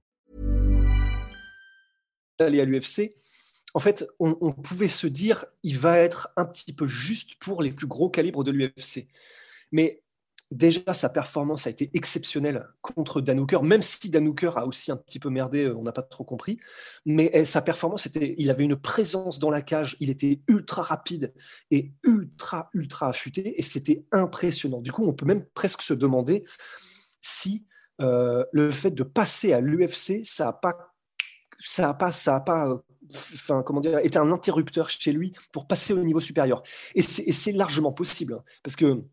Aller 2.41 2.61
à 2.61 2.65
l'UFC, 2.65 3.15
en 3.73 3.79
fait, 3.79 4.05
on, 4.19 4.37
on, 4.41 4.51
pouvait 4.51 4.87
se 4.87 5.07
dire 5.07 5.45
il 5.63 5.79
va 5.79 5.97
être 5.97 6.29
un 6.35 6.45
petit 6.45 6.73
peu 6.73 6.85
juste 6.85 7.35
pour 7.39 7.61
les 7.61 7.71
plus 7.71 7.87
gros 7.87 8.09
calibres 8.09 8.43
de 8.43 8.51
l'UFC. 8.51 9.07
Mais 9.71 10.03
déjà, 10.51 10.93
sa 10.93 11.09
performance 11.09 11.65
a 11.65 11.69
été 11.69 11.89
exceptionnelle 11.93 12.67
contre 12.81 13.21
Dan 13.21 13.39
Hooker, 13.39 13.63
même 13.63 13.81
si 13.81 14.09
Dan 14.09 14.27
Hooker 14.27 14.51
a 14.57 14.65
aussi 14.65 14.91
un 14.91 14.97
petit 14.97 15.19
peu 15.19 15.29
merdé, 15.29 15.65
euh, 15.65 15.75
on 15.75 15.83
n'a 15.83 15.91
pas 15.91 16.01
trop 16.01 16.23
compris. 16.23 16.59
Mais 17.05 17.29
eh, 17.33 17.45
sa 17.45 17.61
performance, 17.61 18.05
était, 18.05 18.35
il 18.37 18.49
avait 18.49 18.65
une 18.65 18.75
présence 18.75 19.39
dans 19.39 19.49
la 19.49 19.61
cage, 19.61 19.95
il 19.99 20.09
était 20.09 20.41
ultra 20.47 20.81
rapide 20.81 21.33
et 21.71 21.93
ultra, 22.03 22.69
ultra 22.73 23.07
affûté, 23.07 23.57
et 23.57 23.63
c'était 23.63 24.05
impressionnant. 24.11 24.81
Du 24.81 24.91
coup, 24.91 25.07
on 25.07 25.13
peut 25.13 25.25
même 25.25 25.45
presque 25.53 25.81
se 25.81 25.93
demander 25.93 26.43
si 27.21 27.65
euh, 28.01 28.43
le 28.51 28.71
fait 28.71 28.91
de 28.91 29.03
passer 29.03 29.53
à 29.53 29.61
l'UFC, 29.61 30.21
ça 30.25 30.45
n'a 30.45 30.53
pas 30.53 30.90
ça 31.63 31.89
a 31.89 31.93
pas, 31.93 32.11
ça 32.11 32.35
a 32.35 32.39
pas 32.39 32.67
euh, 32.67 32.77
enfin, 33.13 33.63
comment 33.63 33.79
dire, 33.79 33.99
été 33.99 34.17
un 34.17 34.31
interrupteur 34.31 34.89
chez 34.89 35.11
lui 35.11 35.33
pour 35.51 35.67
passer 35.67 35.93
au 35.93 36.03
niveau 36.03 36.19
supérieur. 36.19 36.63
Et 36.95 37.01
c'est 37.01 37.51
largement 37.51 37.91
possible, 37.91 38.33
hein, 38.33 38.43
parce 38.63 38.75
que 38.75 39.03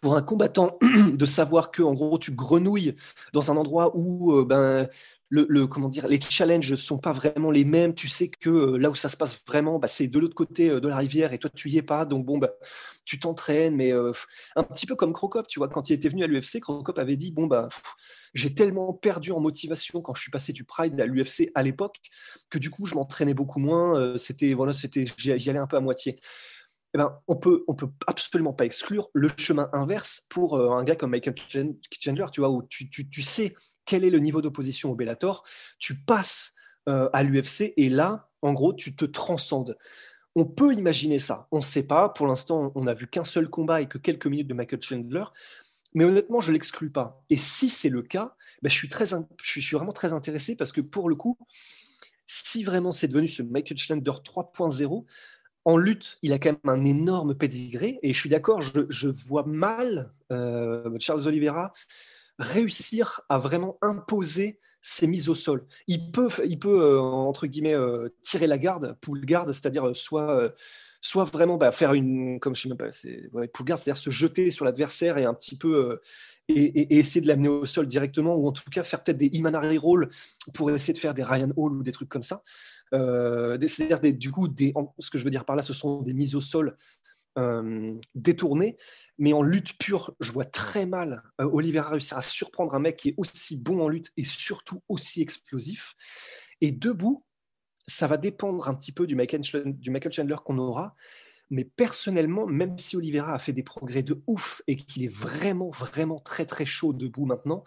pour 0.00 0.16
un 0.16 0.22
combattant 0.22 0.78
de 1.12 1.26
savoir 1.26 1.70
que 1.70 1.82
en 1.82 1.92
gros 1.92 2.18
tu 2.18 2.32
grenouilles 2.32 2.94
dans 3.32 3.50
un 3.50 3.56
endroit 3.56 3.96
où 3.96 4.32
euh, 4.38 4.44
ben 4.44 4.88
les 5.30 6.20
challenges 6.20 6.74
sont 6.74 6.98
pas 6.98 7.12
vraiment 7.12 7.50
les 7.50 7.64
mêmes. 7.64 7.94
Tu 7.94 8.08
sais 8.08 8.28
que 8.28 8.50
euh, 8.50 8.78
là 8.78 8.90
où 8.90 8.94
ça 8.94 9.08
se 9.08 9.16
passe 9.16 9.40
vraiment 9.46 9.78
bah, 9.78 9.88
c'est 9.88 10.08
de 10.08 10.18
l'autre 10.18 10.34
côté 10.34 10.70
euh, 10.70 10.80
de 10.80 10.88
la 10.88 10.96
rivière 10.96 11.32
et 11.32 11.38
toi 11.38 11.50
tu 11.54 11.70
y 11.70 11.78
es 11.78 11.82
pas. 11.82 12.04
Donc 12.04 12.26
bon 12.26 12.38
bah, 12.38 12.50
tu 13.04 13.18
t'entraînes 13.18 13.76
mais 13.76 13.92
un 13.92 14.62
petit 14.62 14.86
peu 14.86 14.96
comme 14.96 15.12
Crocop 15.12 15.46
tu 15.46 15.58
vois. 15.58 15.68
Quand 15.68 15.90
il 15.90 15.94
était 15.94 16.08
venu 16.08 16.24
à 16.24 16.26
l'UFC 16.26 16.60
Crocop 16.60 16.98
avait 16.98 17.16
dit 17.16 17.32
bon 17.32 17.46
bah 17.46 17.68
j'ai 18.34 18.54
tellement 18.54 18.92
perdu 18.92 19.32
en 19.32 19.40
motivation 19.40 20.02
quand 20.02 20.14
je 20.14 20.22
suis 20.22 20.30
passé 20.30 20.52
du 20.52 20.64
Pride 20.64 21.00
à 21.00 21.06
l'UFC 21.06 21.50
à 21.54 21.62
l'époque 21.62 21.96
que 22.48 22.58
du 22.58 22.70
coup 22.70 22.86
je 22.86 22.94
m'entraînais 22.94 23.34
beaucoup 23.34 23.58
moins 23.58 24.16
c'était 24.16 24.54
voilà 24.54 24.72
c'était 24.72 25.04
j'y 25.16 25.50
allais 25.50 25.58
un 25.58 25.66
peu 25.66 25.76
à 25.76 25.80
moitié 25.80 26.16
eh 26.94 26.98
ben, 26.98 27.20
on 27.28 27.36
peut, 27.36 27.64
peut 27.78 27.88
absolument 28.06 28.52
pas 28.52 28.64
exclure 28.64 29.10
le 29.14 29.28
chemin 29.36 29.68
inverse 29.72 30.22
pour 30.28 30.56
euh, 30.56 30.70
un 30.70 30.82
gars 30.82 30.96
comme 30.96 31.10
Michael 31.10 31.34
Chandler, 32.00 32.24
tu 32.32 32.40
vois, 32.40 32.50
où 32.50 32.62
tu, 32.62 33.22
sais 33.22 33.54
quel 33.84 34.04
est 34.04 34.10
le 34.10 34.18
niveau 34.18 34.42
d'opposition 34.42 34.90
au 34.90 34.96
Bellator, 34.96 35.44
tu 35.78 36.02
passes 36.02 36.52
euh, 36.88 37.08
à 37.12 37.22
l'UFC 37.22 37.72
et 37.76 37.88
là, 37.88 38.28
en 38.42 38.52
gros, 38.52 38.72
tu 38.72 38.96
te 38.96 39.04
transcendes. 39.04 39.76
On 40.34 40.44
peut 40.44 40.72
imaginer 40.72 41.18
ça. 41.18 41.46
On 41.52 41.58
ne 41.58 41.62
sait 41.62 41.86
pas. 41.86 42.08
Pour 42.08 42.26
l'instant, 42.26 42.72
on 42.74 42.84
n'a 42.84 42.94
vu 42.94 43.06
qu'un 43.06 43.24
seul 43.24 43.48
combat 43.48 43.80
et 43.82 43.86
que 43.86 43.98
quelques 43.98 44.26
minutes 44.26 44.48
de 44.48 44.54
Michael 44.54 44.82
Chandler. 44.82 45.24
Mais 45.94 46.04
honnêtement, 46.04 46.40
je 46.40 46.52
l'exclus 46.52 46.90
pas. 46.90 47.22
Et 47.30 47.36
si 47.36 47.68
c'est 47.68 47.88
le 47.88 48.02
cas, 48.02 48.34
ben, 48.62 48.68
je, 48.68 48.76
suis 48.76 48.88
je 48.88 49.60
suis 49.60 49.76
vraiment 49.76 49.92
très 49.92 50.12
intéressé 50.12 50.56
parce 50.56 50.72
que 50.72 50.80
pour 50.80 51.08
le 51.08 51.16
coup, 51.16 51.36
si 52.26 52.62
vraiment 52.62 52.92
c'est 52.92 53.08
devenu 53.08 53.26
ce 53.26 53.42
Michael 53.42 53.76
Chandler 53.76 54.12
3.0, 54.24 55.04
en 55.64 55.76
lutte, 55.76 56.18
il 56.22 56.32
a 56.32 56.38
quand 56.38 56.50
même 56.50 56.80
un 56.80 56.84
énorme 56.84 57.34
pédigré. 57.34 57.98
Et 58.02 58.12
je 58.12 58.18
suis 58.18 58.30
d'accord, 58.30 58.62
je, 58.62 59.08
vois 59.08 59.44
mal 59.44 60.10
euh, 60.32 60.90
Charles 60.98 61.26
Oliveira 61.26 61.72
réussir 62.38 63.20
à 63.28 63.38
vraiment 63.38 63.76
imposer 63.82 64.58
ses 64.80 65.06
mises 65.06 65.28
au 65.28 65.34
sol. 65.34 65.66
Il 65.86 66.10
peut, 66.10 66.28
il 66.46 66.58
peut 66.58 66.80
euh, 66.80 66.98
entre 66.98 67.46
guillemets, 67.46 67.74
euh, 67.74 68.08
tirer 68.22 68.46
la 68.46 68.56
garde, 68.56 68.96
pull 69.02 69.24
garde, 69.26 69.52
c'est-à-dire 69.52 69.94
soit, 69.94 70.54
soit 71.02 71.24
vraiment 71.24 71.58
bah, 71.58 71.70
faire 71.70 71.92
une, 71.92 72.40
comme 72.40 72.54
je 72.54 72.62
sais 72.62 72.68
même 72.70 72.78
pas, 72.78 72.88
pull 73.48 73.66
garde, 73.66 73.80
c'est-à-dire 73.80 74.02
se 74.02 74.08
jeter 74.08 74.50
sur 74.50 74.64
l'adversaire 74.64 75.18
et 75.18 75.26
un 75.26 75.34
petit 75.34 75.56
peu 75.56 76.00
et, 76.56 76.98
essayer 76.98 77.20
de 77.20 77.26
l'amener 77.26 77.48
au 77.48 77.66
sol 77.66 77.86
directement, 77.86 78.34
ou 78.36 78.46
en 78.46 78.52
tout 78.52 78.62
cas 78.70 78.82
faire 78.82 79.02
peut-être 79.02 79.18
des 79.18 79.30
Imanari 79.32 79.78
Roll 79.78 80.08
pour 80.54 80.70
essayer 80.70 80.94
de 80.94 80.98
faire 80.98 81.14
des 81.14 81.22
Ryan 81.22 81.50
Hall 81.56 81.72
ou 81.72 81.82
des 81.82 81.92
trucs 81.92 82.08
comme 82.08 82.22
ça. 82.22 82.42
Euh, 82.94 83.58
c'est-à-dire 83.60 84.14
du 84.14 84.32
coup, 84.32 84.48
des, 84.48 84.72
ce 84.98 85.10
que 85.10 85.18
je 85.18 85.24
veux 85.24 85.30
dire 85.30 85.44
par 85.44 85.56
là, 85.56 85.62
ce 85.62 85.72
sont 85.72 86.02
des 86.02 86.12
mises 86.12 86.34
au 86.34 86.40
sol 86.40 86.76
euh, 87.38 87.94
détournées, 88.14 88.76
mais 89.18 89.32
en 89.32 89.42
lutte 89.42 89.78
pure, 89.78 90.14
je 90.18 90.32
vois 90.32 90.44
très 90.44 90.86
mal 90.86 91.22
euh, 91.40 91.48
Oliver 91.52 91.80
réussir 91.80 92.18
à 92.18 92.22
surprendre 92.22 92.74
un 92.74 92.80
mec 92.80 92.96
qui 92.96 93.10
est 93.10 93.14
aussi 93.18 93.56
bon 93.56 93.82
en 93.82 93.88
lutte 93.88 94.10
et 94.16 94.24
surtout 94.24 94.82
aussi 94.88 95.22
explosif. 95.22 95.94
Et 96.60 96.72
debout, 96.72 97.24
ça 97.86 98.06
va 98.06 98.16
dépendre 98.16 98.68
un 98.68 98.74
petit 98.74 98.92
peu 98.92 99.06
du 99.06 99.14
Michael, 99.14 99.42
du 99.66 99.90
Michael 99.90 100.12
Chandler 100.12 100.36
qu'on 100.44 100.58
aura. 100.58 100.94
Mais 101.50 101.64
personnellement, 101.64 102.46
même 102.46 102.78
si 102.78 102.96
Oliveira 102.96 103.34
a 103.34 103.38
fait 103.38 103.52
des 103.52 103.64
progrès 103.64 104.02
de 104.02 104.22
ouf 104.26 104.62
et 104.68 104.76
qu'il 104.76 105.04
est 105.04 105.12
vraiment, 105.12 105.70
vraiment 105.70 106.20
très, 106.20 106.46
très 106.46 106.64
chaud 106.64 106.92
debout 106.92 107.26
maintenant, 107.26 107.64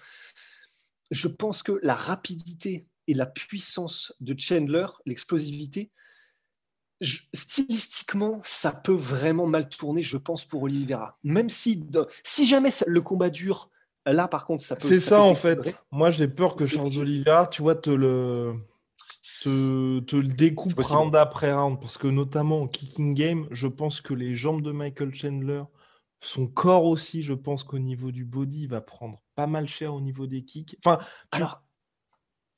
je 1.12 1.28
pense 1.28 1.64
que 1.64 1.80
la 1.84 1.96
rapidité 1.96 2.86
et 3.08 3.14
la 3.14 3.26
puissance 3.26 4.14
de 4.20 4.36
Chandler, 4.38 4.88
l'explosivité, 5.06 5.92
stylistiquement, 7.34 8.40
ça 8.44 8.72
peut 8.72 8.94
vraiment 8.94 9.48
mal 9.48 9.68
tourner, 9.70 10.04
je 10.04 10.18
pense, 10.18 10.46
pour 10.46 10.64
Oliveira. 10.64 11.18
Même 11.24 11.50
si, 11.50 11.86
si 12.24 12.46
jamais 12.46 12.70
le 12.88 13.02
combat 13.02 13.30
dure, 13.30 13.70
là, 14.06 14.28
par 14.28 14.46
contre, 14.46 14.64
ça 14.64 14.76
peut. 14.76 14.88
C'est 14.88 15.00
ça, 15.00 15.22
en 15.22 15.36
fait. 15.36 15.60
Moi, 15.92 16.10
j'ai 16.12 16.28
peur 16.28 16.56
que 16.56 16.66
Charles 16.66 16.98
Oliveira, 16.98 17.48
tu 17.48 17.62
vois, 17.62 17.76
te 17.76 17.90
le 17.90 18.54
te, 19.44 20.16
le 20.16 20.34
découpe 20.34 20.80
round 20.80 21.16
après 21.16 21.54
round. 21.54 21.80
Parce 21.80 21.98
que 21.98 22.08
notamment 22.08 22.62
en 22.62 22.68
kicking 22.68 23.14
game, 23.14 23.48
je 23.52 23.68
pense 23.68 24.02
que 24.02 24.14
les 24.14 24.36
jambes 24.36 24.62
de 24.62 24.72
Michael 24.72 25.14
Chandler, 25.14 25.64
son 26.22 26.48
corps 26.48 26.86
aussi, 26.86 27.22
je 27.22 27.34
pense 27.34 27.64
qu'au 27.64 27.80
niveau 27.80 28.12
du 28.12 28.24
body, 28.24 28.64
il 28.64 28.70
va 28.70 28.82
prendre 28.82 29.22
pas 29.36 29.48
mal 29.48 29.68
cher 29.68 29.94
au 29.94 30.02
niveau 30.02 30.28
des 30.28 30.44
kicks. 30.44 30.78
Enfin, 30.84 31.00
alors. 31.32 31.63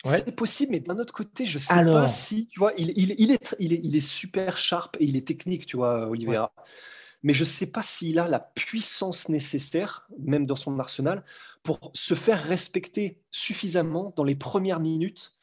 C'est 0.05 0.35
possible, 0.35 0.71
mais 0.71 0.79
d'un 0.79 0.97
autre 0.99 1.13
côté, 1.13 1.45
je 1.45 1.59
sais 1.59 1.73
pas 1.73 2.07
si, 2.07 2.47
tu 2.47 2.59
vois, 2.59 2.73
il, 2.77 2.93
il, 2.95 3.11
est, 3.31 3.55
il, 3.59 3.73
est, 3.73 3.81
il 3.83 3.95
est 3.95 4.07
super 4.07 4.57
sharp 4.57 4.97
et 4.99 5.05
il 5.05 5.17
est 5.17 5.27
technique, 5.27 5.65
tu 5.65 5.77
vois, 5.77 6.07
Oliveira. 6.07 6.53
mais 7.23 7.33
je 7.33 7.41
ne 7.41 7.45
sais 7.45 7.71
pas 7.71 7.83
s'il 7.83 8.19
a 8.19 8.27
la 8.27 8.39
puissance 8.39 9.29
nécessaire, 9.29 10.07
même 10.19 10.45
dans 10.45 10.55
son 10.55 10.79
arsenal, 10.79 11.23
pour 11.63 11.91
se 11.93 12.13
faire 12.13 12.43
respecter 12.43 13.19
suffisamment 13.31 14.13
dans 14.15 14.23
les 14.23 14.35
premières 14.35 14.79
minutes 14.79 15.33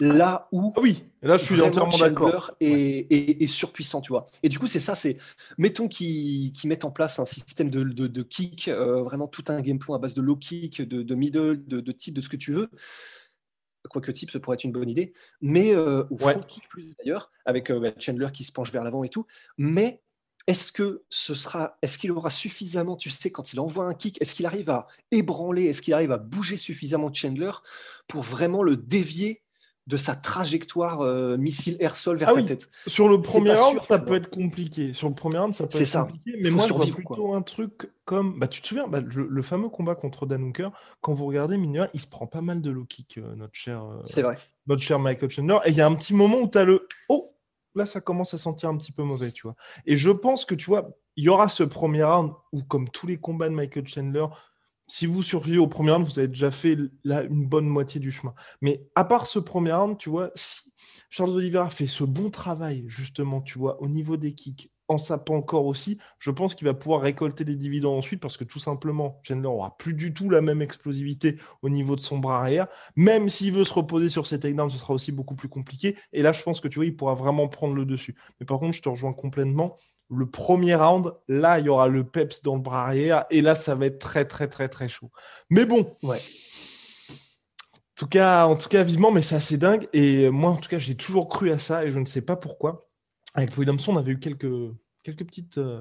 là 0.00 0.48
où 0.52 0.72
ah 0.76 0.80
oui 0.80 1.04
là 1.22 1.36
je 1.36 1.44
suis 1.44 1.60
entièrement 1.60 1.96
d'accord. 1.96 2.52
Est, 2.60 3.46
surpuissant 3.46 4.00
tu 4.00 4.10
vois. 4.10 4.26
Et 4.42 4.48
du 4.48 4.58
coup 4.58 4.66
c'est 4.66 4.80
ça 4.80 4.94
c'est 4.94 5.18
mettons 5.56 5.88
qu'ils 5.88 6.52
mettent 6.64 6.84
en 6.84 6.90
place 6.90 7.18
un 7.18 7.24
système 7.24 7.70
de, 7.70 7.82
de, 7.82 8.22
kick 8.22 8.68
euh, 8.68 9.02
vraiment 9.02 9.26
tout 9.26 9.44
un 9.48 9.60
game 9.60 9.78
plan 9.78 9.94
à 9.94 9.98
base 9.98 10.14
de 10.14 10.22
low 10.22 10.36
kick 10.36 10.82
de, 10.82 11.14
middle 11.14 11.66
de, 11.66 11.92
type 11.92 12.14
de 12.14 12.20
ce 12.20 12.28
que 12.28 12.36
tu 12.36 12.52
veux 12.52 12.70
quoique 13.90 14.10
type 14.10 14.30
ce 14.30 14.38
pourrait 14.38 14.54
être 14.56 14.64
une 14.64 14.72
bonne 14.72 14.88
idée 14.88 15.12
mais 15.40 15.74
euh, 15.74 16.04
ou 16.10 16.18
front 16.18 16.40
kick 16.40 16.68
plus 16.68 16.90
d'ailleurs 16.98 17.30
avec 17.44 17.70
euh, 17.70 17.80
bah, 17.80 17.92
Chandler 17.98 18.28
qui 18.32 18.44
se 18.44 18.52
penche 18.52 18.72
vers 18.72 18.84
l'avant 18.84 19.04
et 19.04 19.08
tout. 19.08 19.26
Mais 19.56 20.02
est-ce 20.46 20.72
que 20.72 21.04
ce 21.10 21.34
sera, 21.34 21.76
est-ce 21.82 21.98
qu'il 21.98 22.10
aura 22.10 22.30
suffisamment, 22.30 22.96
tu 22.96 23.10
sais, 23.10 23.30
quand 23.30 23.52
il 23.52 23.60
envoie 23.60 23.84
un 23.84 23.92
kick, 23.92 24.20
est-ce 24.22 24.34
qu'il 24.34 24.46
arrive 24.46 24.70
à 24.70 24.86
ébranler, 25.10 25.64
est-ce 25.64 25.82
qu'il 25.82 25.92
arrive 25.92 26.10
à 26.10 26.16
bouger 26.16 26.56
suffisamment 26.56 27.12
Chandler 27.12 27.50
pour 28.06 28.22
vraiment 28.22 28.62
le 28.62 28.76
dévier 28.76 29.42
de 29.88 29.96
sa 29.96 30.14
trajectoire 30.14 31.00
euh, 31.00 31.38
missile 31.38 31.78
air-sol 31.80 32.18
vers 32.18 32.28
ah 32.28 32.34
ta 32.34 32.42
tête. 32.42 32.68
Sur 32.86 33.08
le 33.08 33.22
premier 33.22 33.54
round, 33.54 33.80
ça 33.80 33.98
peut 33.98 34.14
être 34.14 34.28
compliqué. 34.28 34.92
Sur 34.92 35.08
le 35.08 35.14
premier 35.14 35.38
round, 35.38 35.54
ça 35.54 35.66
peut 35.66 35.78
être 35.78 35.86
ça. 35.86 36.02
compliqué. 36.02 36.38
Mais 36.42 36.50
moi, 36.50 36.66
je 36.68 36.74
vois 36.74 36.86
plutôt 36.86 37.32
un 37.32 37.40
truc 37.40 37.90
comme. 38.04 38.38
Bah, 38.38 38.48
tu 38.48 38.60
te 38.60 38.66
souviens, 38.66 38.86
bah, 38.86 39.00
le, 39.00 39.42
fameux 39.42 39.70
combat 39.70 39.94
contre 39.94 40.26
Dan 40.26 40.44
Hooker, 40.44 40.68
quand 41.00 41.14
vous 41.14 41.24
regardez 41.24 41.56
Mignon, 41.56 41.88
il 41.94 42.00
se 42.00 42.06
prend 42.06 42.26
pas 42.26 42.42
mal 42.42 42.60
de 42.60 42.70
low 42.70 42.84
kick, 42.84 43.16
euh, 43.16 43.34
notre 43.34 43.54
cher. 43.54 43.82
Euh, 43.82 44.02
C'est 44.04 44.20
vrai. 44.20 44.36
Notre 44.66 44.82
cher 44.82 44.98
Michael 44.98 45.30
Chandler. 45.30 45.58
Et 45.64 45.70
il 45.70 45.76
y 45.76 45.80
a 45.80 45.86
un 45.86 45.94
petit 45.94 46.12
moment 46.12 46.36
où 46.36 46.48
tu 46.48 46.58
as 46.58 46.64
le. 46.64 46.86
Oh 47.08 47.34
Là, 47.74 47.86
ça 47.86 48.02
commence 48.02 48.34
à 48.34 48.38
sentir 48.38 48.68
un 48.68 48.76
petit 48.76 48.92
peu 48.92 49.04
mauvais, 49.04 49.30
tu 49.30 49.42
vois. 49.42 49.54
Et 49.86 49.96
je 49.96 50.10
pense 50.10 50.44
que, 50.44 50.54
tu 50.54 50.66
vois, 50.66 50.90
il 51.16 51.24
y 51.24 51.28
aura 51.30 51.48
ce 51.48 51.62
premier 51.62 52.02
round 52.02 52.32
où, 52.52 52.62
comme 52.62 52.90
tous 52.90 53.06
les 53.06 53.18
combats 53.18 53.48
de 53.48 53.54
Michael 53.54 53.88
Chandler, 53.88 54.26
si 54.88 55.06
vous 55.06 55.22
survivez 55.22 55.58
au 55.58 55.68
premier 55.68 55.92
round, 55.92 56.06
vous 56.06 56.18
avez 56.18 56.28
déjà 56.28 56.50
fait 56.50 56.76
là 57.04 57.22
une 57.22 57.46
bonne 57.46 57.66
moitié 57.66 58.00
du 58.00 58.10
chemin. 58.10 58.34
Mais 58.60 58.88
à 58.94 59.04
part 59.04 59.26
ce 59.26 59.38
premier 59.38 59.72
round, 59.72 59.98
tu 59.98 60.10
vois, 60.10 60.30
si 60.34 60.72
Charles 61.10 61.30
Oliveira 61.30 61.70
fait 61.70 61.86
ce 61.86 62.04
bon 62.04 62.30
travail, 62.30 62.84
justement, 62.88 63.40
tu 63.42 63.58
vois, 63.58 63.80
au 63.82 63.88
niveau 63.88 64.16
des 64.16 64.34
kicks, 64.34 64.72
en 64.88 64.96
sapant 64.96 65.36
encore 65.36 65.66
aussi, 65.66 65.98
je 66.18 66.30
pense 66.30 66.54
qu'il 66.54 66.66
va 66.66 66.74
pouvoir 66.74 67.02
récolter 67.02 67.44
des 67.44 67.56
dividendes 67.56 67.98
ensuite 67.98 68.20
parce 68.20 68.38
que 68.38 68.44
tout 68.44 68.58
simplement, 68.58 69.20
Chandler 69.22 69.46
aura 69.46 69.76
plus 69.76 69.92
du 69.92 70.14
tout 70.14 70.30
la 70.30 70.40
même 70.40 70.62
explosivité 70.62 71.38
au 71.60 71.68
niveau 71.68 71.94
de 71.94 72.00
son 72.00 72.18
bras 72.18 72.40
arrière. 72.40 72.66
Même 72.96 73.28
s'il 73.28 73.52
veut 73.52 73.64
se 73.64 73.72
reposer 73.74 74.08
sur 74.08 74.26
ses 74.26 74.40
takedowns, 74.40 74.70
ce 74.70 74.78
sera 74.78 74.94
aussi 74.94 75.12
beaucoup 75.12 75.36
plus 75.36 75.50
compliqué. 75.50 75.96
Et 76.12 76.22
là, 76.22 76.32
je 76.32 76.42
pense 76.42 76.60
que 76.60 76.68
tu 76.68 76.76
vois, 76.76 76.86
il 76.86 76.96
pourra 76.96 77.14
vraiment 77.14 77.48
prendre 77.48 77.74
le 77.74 77.84
dessus. 77.84 78.16
Mais 78.40 78.46
par 78.46 78.58
contre, 78.58 78.74
je 78.76 78.82
te 78.82 78.88
rejoins 78.88 79.12
complètement 79.12 79.76
le 80.10 80.26
premier 80.26 80.74
round, 80.74 81.12
là, 81.28 81.58
il 81.58 81.66
y 81.66 81.68
aura 81.68 81.88
le 81.88 82.04
peps 82.04 82.42
dans 82.42 82.54
le 82.54 82.60
bras 82.60 82.86
arrière, 82.86 83.26
et 83.30 83.42
là, 83.42 83.54
ça 83.54 83.74
va 83.74 83.86
être 83.86 83.98
très, 83.98 84.24
très, 84.24 84.48
très, 84.48 84.68
très 84.68 84.88
chaud. 84.88 85.10
Mais 85.50 85.66
bon, 85.66 85.96
ouais. 86.02 86.20
En 87.10 87.94
tout 87.96 88.06
cas, 88.06 88.46
en 88.46 88.56
tout 88.56 88.68
cas, 88.68 88.84
vivement, 88.84 89.10
mais 89.10 89.22
c'est 89.22 89.34
assez 89.34 89.58
dingue. 89.58 89.88
Et 89.92 90.30
moi, 90.30 90.52
en 90.52 90.56
tout 90.56 90.68
cas, 90.68 90.78
j'ai 90.78 90.94
toujours 90.94 91.28
cru 91.28 91.50
à 91.50 91.58
ça, 91.58 91.84
et 91.84 91.90
je 91.90 91.98
ne 91.98 92.04
sais 92.04 92.22
pas 92.22 92.36
pourquoi. 92.36 92.88
Avec 93.34 93.56
Williamson, 93.58 93.94
on 93.94 93.98
avait 93.98 94.12
eu 94.12 94.18
quelques, 94.18 94.46
quelques, 95.08 95.26
petites, 95.26 95.58
euh, 95.58 95.80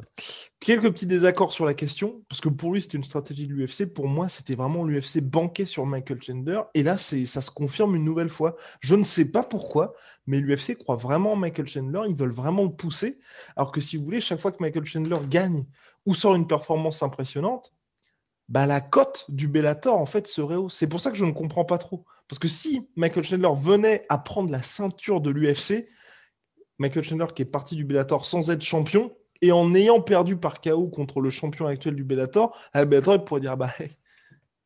quelques 0.59 0.89
petits 0.91 1.05
désaccords 1.05 1.51
sur 1.51 1.65
la 1.65 1.73
question, 1.73 2.23
parce 2.29 2.39
que 2.39 2.49
pour 2.49 2.73
lui, 2.73 2.81
c'était 2.81 2.97
une 2.97 3.03
stratégie 3.03 3.47
de 3.47 3.53
l'UFC. 3.53 3.85
Pour 3.85 4.07
moi, 4.07 4.29
c'était 4.29 4.55
vraiment 4.55 4.83
l'UFC 4.85 5.19
banqué 5.21 5.65
sur 5.65 5.85
Michael 5.85 6.21
Chandler. 6.21 6.61
Et 6.73 6.83
là, 6.83 6.97
ça 6.97 7.41
se 7.41 7.51
confirme 7.51 7.95
une 7.95 8.05
nouvelle 8.05 8.29
fois. 8.29 8.55
Je 8.79 8.95
ne 8.95 9.03
sais 9.03 9.31
pas 9.31 9.43
pourquoi, 9.43 9.93
mais 10.27 10.39
l'UFC 10.39 10.77
croit 10.77 10.95
vraiment 10.95 11.33
en 11.33 11.35
Michael 11.35 11.67
Chandler. 11.67 12.01
Ils 12.07 12.15
veulent 12.15 12.31
vraiment 12.31 12.63
le 12.63 12.69
pousser. 12.69 13.19
Alors 13.55 13.71
que 13.71 13.81
si 13.81 13.97
vous 13.97 14.05
voulez, 14.05 14.21
chaque 14.21 14.39
fois 14.39 14.51
que 14.51 14.61
Michael 14.61 14.85
Chandler 14.85 15.19
gagne 15.27 15.65
ou 16.05 16.15
sort 16.15 16.35
une 16.35 16.47
performance 16.47 17.03
impressionnante, 17.03 17.73
bah, 18.47 18.65
la 18.65 18.79
cote 18.79 19.25
du 19.27 19.49
Bellator, 19.49 19.97
en 19.97 20.05
fait, 20.05 20.25
serait 20.25 20.55
hausse. 20.55 20.75
C'est 20.75 20.87
pour 20.87 21.01
ça 21.01 21.11
que 21.11 21.17
je 21.17 21.25
ne 21.25 21.31
comprends 21.31 21.65
pas 21.65 21.77
trop. 21.77 22.05
Parce 22.29 22.39
que 22.39 22.47
si 22.47 22.87
Michael 22.95 23.25
Chandler 23.25 23.49
venait 23.57 24.05
à 24.07 24.17
prendre 24.17 24.51
la 24.51 24.61
ceinture 24.61 25.19
de 25.19 25.29
l'UFC, 25.29 25.89
Michael 26.79 27.03
Chandler 27.03 27.27
qui 27.33 27.41
est 27.41 27.45
parti 27.45 27.75
du 27.75 27.85
Bellator 27.85 28.25
sans 28.25 28.49
être 28.51 28.63
champion 28.63 29.15
et 29.41 29.51
en 29.51 29.73
ayant 29.75 30.01
perdu 30.01 30.37
par 30.37 30.61
KO 30.61 30.87
contre 30.87 31.21
le 31.21 31.29
champion 31.29 31.67
actuel 31.67 31.95
du 31.95 32.03
Bellator, 32.03 32.57
le 32.73 32.85
Bellator 32.85 33.15
il 33.15 33.23
pourrait 33.23 33.41
dire 33.41 33.57
bah, 33.57 33.73
vous 33.79 33.85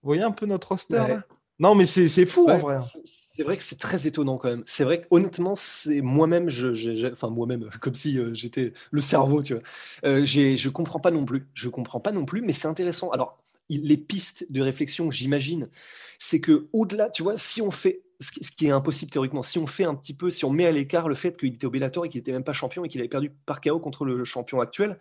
voyez 0.03 0.23
un 0.23 0.31
peu 0.31 0.45
notre 0.45 0.69
roster 0.69 0.95
là? 0.95 1.23
Non, 1.61 1.75
mais 1.75 1.85
c'est 1.85 2.25
fou 2.25 2.49
en 2.49 2.57
vrai. 2.57 2.79
C'est 3.05 3.43
vrai 3.43 3.55
que 3.55 3.61
c'est 3.61 3.77
très 3.77 4.07
étonnant 4.07 4.39
quand 4.39 4.49
même. 4.49 4.63
C'est 4.65 4.83
vrai 4.83 5.01
que 5.01 5.05
honnêtement, 5.11 5.55
c'est 5.55 6.01
moi-même, 6.01 6.49
je, 6.49 7.11
enfin 7.11 7.29
moi-même, 7.29 7.69
comme 7.81 7.93
si 7.93 8.17
euh, 8.17 8.33
j'étais 8.33 8.73
le 8.89 8.99
cerveau, 8.99 9.43
tu 9.43 9.53
vois. 9.53 9.61
Euh, 10.03 10.25
je 10.25 10.69
comprends 10.69 10.99
pas 10.99 11.11
non 11.11 11.23
plus. 11.23 11.47
Je 11.53 11.69
comprends 11.69 11.99
pas 11.99 12.11
non 12.11 12.25
plus, 12.25 12.41
mais 12.41 12.51
c'est 12.51 12.67
intéressant. 12.67 13.11
Alors, 13.11 13.37
les 13.69 13.97
pistes 13.97 14.51
de 14.51 14.59
réflexion, 14.59 15.11
j'imagine, 15.11 15.69
c'est 16.17 16.41
que 16.41 16.67
au-delà, 16.73 17.11
tu 17.11 17.21
vois, 17.21 17.37
si 17.37 17.61
on 17.61 17.69
fait 17.69 18.01
ce 18.21 18.51
qui 18.51 18.67
est 18.67 18.71
impossible 18.71 19.11
théoriquement. 19.11 19.43
Si 19.43 19.57
on 19.57 19.67
fait 19.67 19.83
un 19.83 19.95
petit 19.95 20.13
peu, 20.13 20.29
si 20.29 20.45
on 20.45 20.51
met 20.51 20.65
à 20.65 20.71
l'écart 20.71 21.09
le 21.09 21.15
fait 21.15 21.37
qu'il 21.37 21.55
était 21.55 21.65
au 21.65 21.71
Bellator 21.71 22.05
et 22.05 22.09
qu'il 22.09 22.19
n'était 22.19 22.31
même 22.31 22.43
pas 22.43 22.53
champion 22.53 22.85
et 22.85 22.89
qu'il 22.89 23.01
avait 23.01 23.09
perdu 23.09 23.31
par 23.45 23.61
KO 23.61 23.79
contre 23.79 24.05
le 24.05 24.23
champion 24.23 24.61
actuel, 24.61 24.97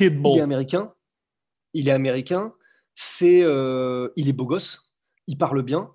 il 0.00 0.26
est 0.26 0.40
américain. 0.40 0.94
Il 1.74 1.88
est 1.88 1.92
américain. 1.92 2.54
C'est, 2.94 3.42
euh, 3.42 4.08
il 4.16 4.28
est 4.28 4.32
beau 4.32 4.46
gosse. 4.46 4.94
Il 5.26 5.36
parle 5.36 5.62
bien. 5.62 5.92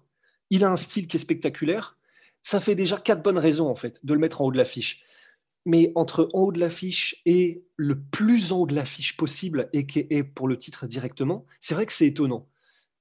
Il 0.50 0.64
a 0.64 0.70
un 0.70 0.78
style 0.78 1.08
qui 1.08 1.18
est 1.18 1.20
spectaculaire. 1.20 1.98
Ça 2.42 2.60
fait 2.60 2.76
déjà 2.76 2.98
quatre 2.98 3.24
bonnes 3.24 3.38
raisons 3.38 3.70
en 3.70 3.76
fait 3.76 4.00
de 4.04 4.14
le 4.14 4.20
mettre 4.20 4.42
en 4.42 4.46
haut 4.46 4.52
de 4.52 4.58
l'affiche. 4.58 5.04
Mais 5.66 5.92
entre 5.96 6.30
en 6.34 6.42
haut 6.42 6.52
de 6.52 6.60
l'affiche 6.60 7.22
et 7.26 7.64
le 7.78 8.00
plus 8.00 8.52
en 8.52 8.60
haut 8.60 8.68
de 8.68 8.76
l'affiche 8.76 9.16
possible 9.16 9.70
et 9.74 9.88
qui 9.88 10.06
est 10.10 10.24
pour 10.24 10.48
le 10.48 10.58
titre 10.58 10.88
directement, 10.88 11.46
c'est 11.60 11.74
vrai 11.74 11.86
que 11.86 11.94
c'est 11.94 12.08
étonnant. 12.08 12.50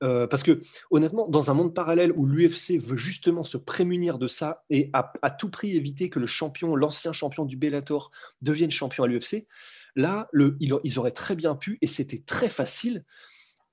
Euh, 0.03 0.27
parce 0.27 0.43
que 0.43 0.59
honnêtement, 0.91 1.29
dans 1.29 1.51
un 1.51 1.55
monde 1.55 1.75
parallèle 1.75 2.13
où 2.17 2.27
l'UFC 2.27 2.79
veut 2.79 2.97
justement 2.97 3.45
se 3.45 3.57
prémunir 3.57 4.19
de 4.19 4.29
ça 4.29 4.65
et 4.69 4.91
à, 4.93 5.31
tout 5.31 5.49
prix 5.49 5.77
éviter 5.77 6.11
que 6.11 6.19
le 6.19 6.27
champion, 6.27 6.75
l'ancien 6.75 7.13
champion 7.13 7.45
du 7.45 7.57
Bellator, 7.57 8.11
devienne 8.41 8.71
champion 8.71 9.05
à 9.05 9.07
l'UFC, 9.07 9.47
là, 9.95 10.29
ils, 10.61 10.99
auraient 10.99 11.11
très 11.11 11.37
bien 11.37 11.55
pu, 11.55 11.79
et 11.83 11.87
c'était 11.87 12.23
très 12.25 12.49
facile, 12.49 13.05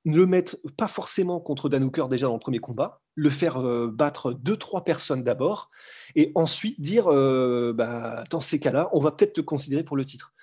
ne 0.06 0.16
le 0.16 0.26
mettre 0.26 0.58
pas 0.78 0.88
forcément 0.88 1.40
contre 1.40 1.68
Dan 1.68 1.84
Hooker 1.84 2.08
déjà 2.10 2.28
dans 2.28 2.34
le 2.34 2.40
premier 2.40 2.60
combat, 2.60 3.02
le 3.16 3.30
faire 3.30 3.58
euh, 3.58 3.90
battre 3.92 4.32
deux, 4.32 4.56
trois 4.56 4.84
personnes 4.84 5.24
d'abord, 5.24 5.70
et 6.16 6.32
ensuite 6.36 6.80
dire, 6.80 7.08
euh, 7.08 7.74
bah, 7.74 8.24
dans 8.30 8.42
ces 8.42 8.60
cas-là, 8.60 8.90
on 8.94 9.02
va 9.02 9.12
peut-être 9.12 9.34
te 9.34 9.42
considérer 9.42 9.84
pour 9.84 9.98
le 9.98 10.06
titre 10.06 10.34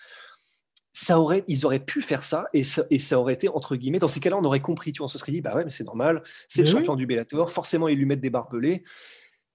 ça 0.98 1.20
aurait, 1.20 1.44
ils 1.46 1.66
auraient 1.66 1.84
pu 1.84 2.00
faire 2.00 2.24
ça 2.24 2.46
et, 2.54 2.64
ça 2.64 2.84
et 2.88 2.98
ça 2.98 3.20
aurait 3.20 3.34
été 3.34 3.50
entre 3.50 3.76
guillemets. 3.76 3.98
Dans 3.98 4.08
ces 4.08 4.18
cas-là, 4.18 4.38
on 4.38 4.44
aurait 4.44 4.60
compris. 4.60 4.92
Tu 4.92 4.98
vois, 4.98 5.04
on 5.04 5.08
se 5.08 5.18
serait 5.18 5.30
dit, 5.30 5.42
bah 5.42 5.54
ouais, 5.54 5.62
mais 5.62 5.70
c'est 5.70 5.84
normal, 5.84 6.22
c'est 6.48 6.62
le 6.62 6.68
champion 6.68 6.96
du 6.96 7.06
Bellator, 7.06 7.50
forcément 7.50 7.86
ils 7.88 7.98
lui 7.98 8.06
mettent 8.06 8.22
des 8.22 8.30
barbelés. 8.30 8.82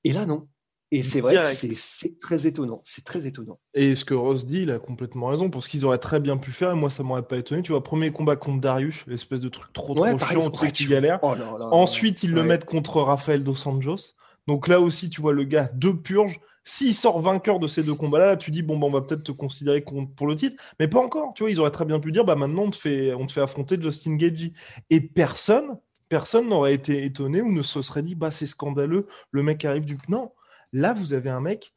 Et 0.04 0.14
là, 0.14 0.28
non. 0.28 0.48
Et 0.92 1.02
c'est 1.02 1.20
vrai 1.20 1.38
que 1.38 1.44
c'est 1.44 2.20
très 2.20 2.46
étonnant. 2.46 2.80
C'est 2.84 3.04
très 3.04 3.26
étonnant. 3.26 3.60
Et 3.74 3.96
ce 3.96 4.06
que 4.06 4.14
Ross 4.14 4.46
dit, 4.46 4.64
il 4.64 4.72
a 4.72 4.78
complètement 4.78 5.28
raison. 5.28 5.50
Pour 5.50 5.64
ce 5.64 5.70
qu'ils 5.70 5.84
auraient 5.84 5.98
très 5.98 6.20
bien 6.20 6.38
pu 6.38 6.52
faire, 6.52 6.74
et 6.74 6.76
moi, 6.76 6.92
ça 6.92 7.02
m'aurait 7.02 7.24
pas 7.24 7.38
étonné. 7.38 7.64
Tu 7.64 7.72
vois, 7.72 7.82
premier 7.82 8.12
combat 8.12 8.36
contre 8.36 8.62
Darius, 8.62 9.06
l'espèce 9.08 9.40
de 9.40 9.50
truc 9.50 9.74
trop, 9.74 9.96
trop 9.96 10.18
chiant, 10.20 10.52
tu 10.52 10.70
sais 10.70 10.86
galères. 10.86 11.20
Oh 11.24 11.34
Ensuite, 11.72 12.22
ils 12.24 12.34
le 12.34 12.44
mettent 12.44 12.66
contre 12.66 13.02
Rafael 13.02 13.44
Dos 13.44 13.68
Anjos. 13.68 14.14
Donc 14.48 14.68
là 14.68 14.80
aussi, 14.80 15.10
tu 15.10 15.22
vois 15.22 15.34
le 15.34 15.44
gars, 15.44 15.70
deux 15.74 16.00
purges. 16.00 16.40
S'il 16.64 16.94
sort 16.94 17.20
vainqueur 17.20 17.58
de 17.58 17.68
ces 17.68 17.84
deux 17.84 17.96
combats-là, 17.96 18.38
tu 18.38 18.52
dis, 18.52 18.62
bon, 18.62 18.78
bah, 18.78 18.86
on 18.86 18.92
va 18.92 19.02
peut-être 19.02 19.24
te 19.24 19.32
considérer 19.32 19.84
pour 20.16 20.28
le 20.28 20.36
titre. 20.36 20.62
Mais 20.80 20.88
pas 20.88 21.00
encore. 21.00 21.34
Tu 21.34 21.44
vois, 21.44 21.50
ils 21.50 21.60
auraient 21.60 21.72
très 21.72 21.86
bien 21.86 22.00
pu 22.00 22.12
dire, 22.12 22.24
bah, 22.24 22.36
maintenant, 22.36 22.64
on 22.64 22.70
te 22.70 22.76
fait, 22.76 23.14
on 23.14 23.26
te 23.26 23.32
fait 23.32 23.42
affronter 23.42 23.78
Justin 23.82 24.16
Gagey. 24.16 24.54
Et 24.90 25.02
personne, 25.02 25.78
personne 26.08 26.50
n'aurait 26.50 26.74
été 26.74 27.04
étonné 27.04 27.42
ou 27.42 27.52
ne 27.52 27.64
se 27.64 27.82
serait 27.82 28.04
dit, 28.04 28.16
bah, 28.16 28.30
c'est 28.30 28.46
scandaleux, 28.46 29.08
le 29.32 29.44
mec 29.44 29.66
arrive 29.66 29.86
du. 29.86 29.98
Non. 30.08 30.32
Là, 30.72 30.94
vous 30.94 31.14
avez 31.14 31.30
un 31.30 31.42
mec, 31.42 31.74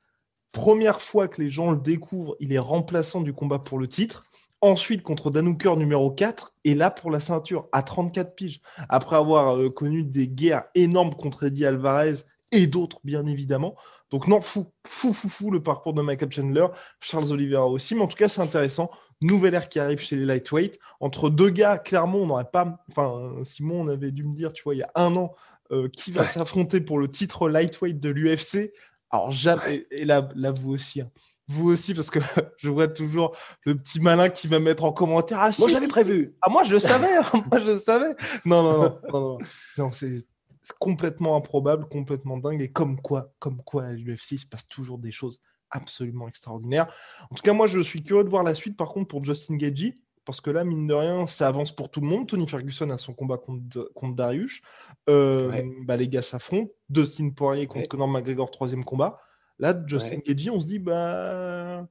première 0.53 1.01
fois 1.01 1.29
que 1.29 1.43
les 1.43 1.51
gens 1.51 1.71
le 1.71 1.79
découvrent, 1.79 2.37
il 2.41 2.53
est 2.53 2.59
remplaçant 2.59 3.23
du 3.23 3.33
combat 3.33 3.59
pour 3.59 3.79
le 3.79 3.89
titre. 3.89 4.25
Ensuite, 4.61 5.03
contre 5.03 5.31
Danouker 5.31 5.77
numéro 5.77 6.11
4, 6.11 6.55
et 6.65 6.75
là 6.75 6.91
pour 6.91 7.11
la 7.11 7.21
ceinture, 7.21 7.69
à 7.73 7.83
34 7.83 8.35
piges. 8.35 8.61
Après 8.89 9.17
avoir 9.17 9.57
euh, 9.57 9.69
connu 9.69 10.05
des 10.05 10.27
guerres 10.27 10.65
énormes 10.75 11.15
contre 11.15 11.45
Eddie 11.45 11.67
Alvarez 11.67 12.15
et 12.55 12.69
d'autres, 12.69 13.01
bien 13.03 13.27
évidemment. 13.27 13.77
Donc, 14.11 14.29
non, 14.29 14.41
fou, 14.41 14.73
fou, 14.87 15.13
fou, 15.13 15.29
fou 15.29 15.51
le 15.51 15.61
parcours 15.61 15.93
de 15.93 16.03
Michael 16.03 16.31
Chandler, 16.31 16.67
Charles 17.01 17.33
Oliveira 17.33 17.67
aussi. 17.67 17.97
Mais 17.97 18.03
en 18.03 18.07
tout 18.07 18.17
cas, 18.17 18.29
c'est 18.29 18.41
intéressant. 18.41 18.91
Nouvelle 19.21 19.55
ère 19.55 19.69
qui 19.69 19.81
arrive 19.81 19.99
chez 19.99 20.15
les 20.15 20.25
lightweight. 20.25 20.79
Entre 21.01 21.31
deux 21.31 21.51
gars, 21.51 21.79
clairement, 21.79 22.19
on 22.19 22.27
n'aurait 22.27 22.51
pas. 22.51 22.85
Enfin, 22.91 23.33
Simon, 23.43 23.81
on 23.81 23.89
avait 23.89 24.13
dû 24.13 24.23
me 24.25 24.37
dire, 24.37 24.53
tu 24.53 24.63
vois, 24.63 24.77
il 24.77 24.79
y 24.79 24.83
a 24.83 24.91
un 24.95 25.17
an, 25.17 25.35
euh, 25.73 25.89
qui 25.89 26.13
va 26.13 26.25
s'affronter 26.25 26.81
pour 26.81 26.99
le 26.99 27.11
titre 27.11 27.49
lightweight 27.49 27.99
de 27.99 28.11
l'UFC. 28.11 28.73
Alors, 29.11 29.33
jamais. 29.33 29.87
Et 29.91 30.05
là, 30.05 30.29
là 30.37 30.53
vous 30.53 30.73
aussi. 30.73 31.01
Hein. 31.01 31.11
Vous 31.49 31.69
aussi, 31.69 31.93
parce 31.93 32.11
que 32.11 32.21
je 32.57 32.71
vois 32.71 32.87
toujours 32.87 33.37
le 33.65 33.75
petit 33.75 33.99
malin 33.99 34.29
qui 34.29 34.47
va 34.47 34.61
mettre 34.61 34.85
en 34.85 34.93
commentaire. 34.93 35.39
Ah, 35.41 35.51
moi, 35.59 35.69
j'avais 35.69 35.89
prévu. 35.89 36.37
Ah, 36.41 36.51
moi, 36.51 36.63
je 36.63 36.79
savais. 36.79 37.17
Hein. 37.17 37.43
moi, 37.51 37.61
je 37.61 37.77
savais. 37.77 38.15
Non, 38.45 38.63
non, 38.63 38.79
non. 38.79 38.99
non, 39.13 39.21
non. 39.21 39.39
non 39.79 39.93
c'est 39.93 40.25
complètement 40.73 41.37
improbable, 41.37 41.87
complètement 41.89 42.39
dingue. 42.39 42.63
Et 42.63 42.71
comme 42.71 43.01
quoi, 43.01 43.33
comme 43.39 43.63
quoi 43.63 43.85
à 43.85 43.93
l'UFC, 43.93 44.33
il 44.33 44.39
se 44.39 44.47
passe 44.47 44.69
toujours 44.69 44.99
des 44.99 45.13
choses 45.13 45.41
absolument 45.71 46.29
extraordinaires. 46.29 46.93
En 47.31 47.35
tout 47.35 47.43
cas, 47.43 47.53
moi, 47.53 47.67
je 47.67 47.81
suis 47.81 48.03
curieux 48.03 48.25
de 48.25 48.31
voir 48.31 48.43
la 48.43 48.55
suite, 48.55 48.77
par 48.77 48.89
contre, 48.89 49.09
pour 49.09 49.25
Justin 49.25 49.57
Gagey. 49.57 49.95
parce 50.25 50.41
que 50.41 50.51
là, 50.51 50.65
mine 50.65 50.87
de 50.87 50.95
rien, 50.95 51.27
ça 51.27 51.49
avance 51.49 51.75
pour 51.75 51.91
tout 51.91 52.01
le 52.01 52.07
monde. 52.07 52.27
Tony 52.27 52.49
Ferguson 52.49 52.89
a 52.91 52.97
son 52.97 53.13
combat 53.13 53.37
contre, 53.37 53.91
contre 53.95 54.15
Darius. 54.15 54.63
Euh, 55.11 55.63
bah, 55.83 55.97
les 55.97 56.09
gars 56.09 56.23
s'affrontent. 56.23 56.73
Dustin 56.89 57.31
Poirier 57.31 57.67
contre 57.67 57.89
Conor 57.89 58.09
McGregor, 58.09 58.51
troisième 58.51 58.85
combat. 58.85 59.19
Là, 59.59 59.75
Justin 59.87 60.19
ouais. 60.27 60.51
on 60.51 60.61
se 60.61 60.67
dit, 60.67 60.79
bah. 60.79 61.87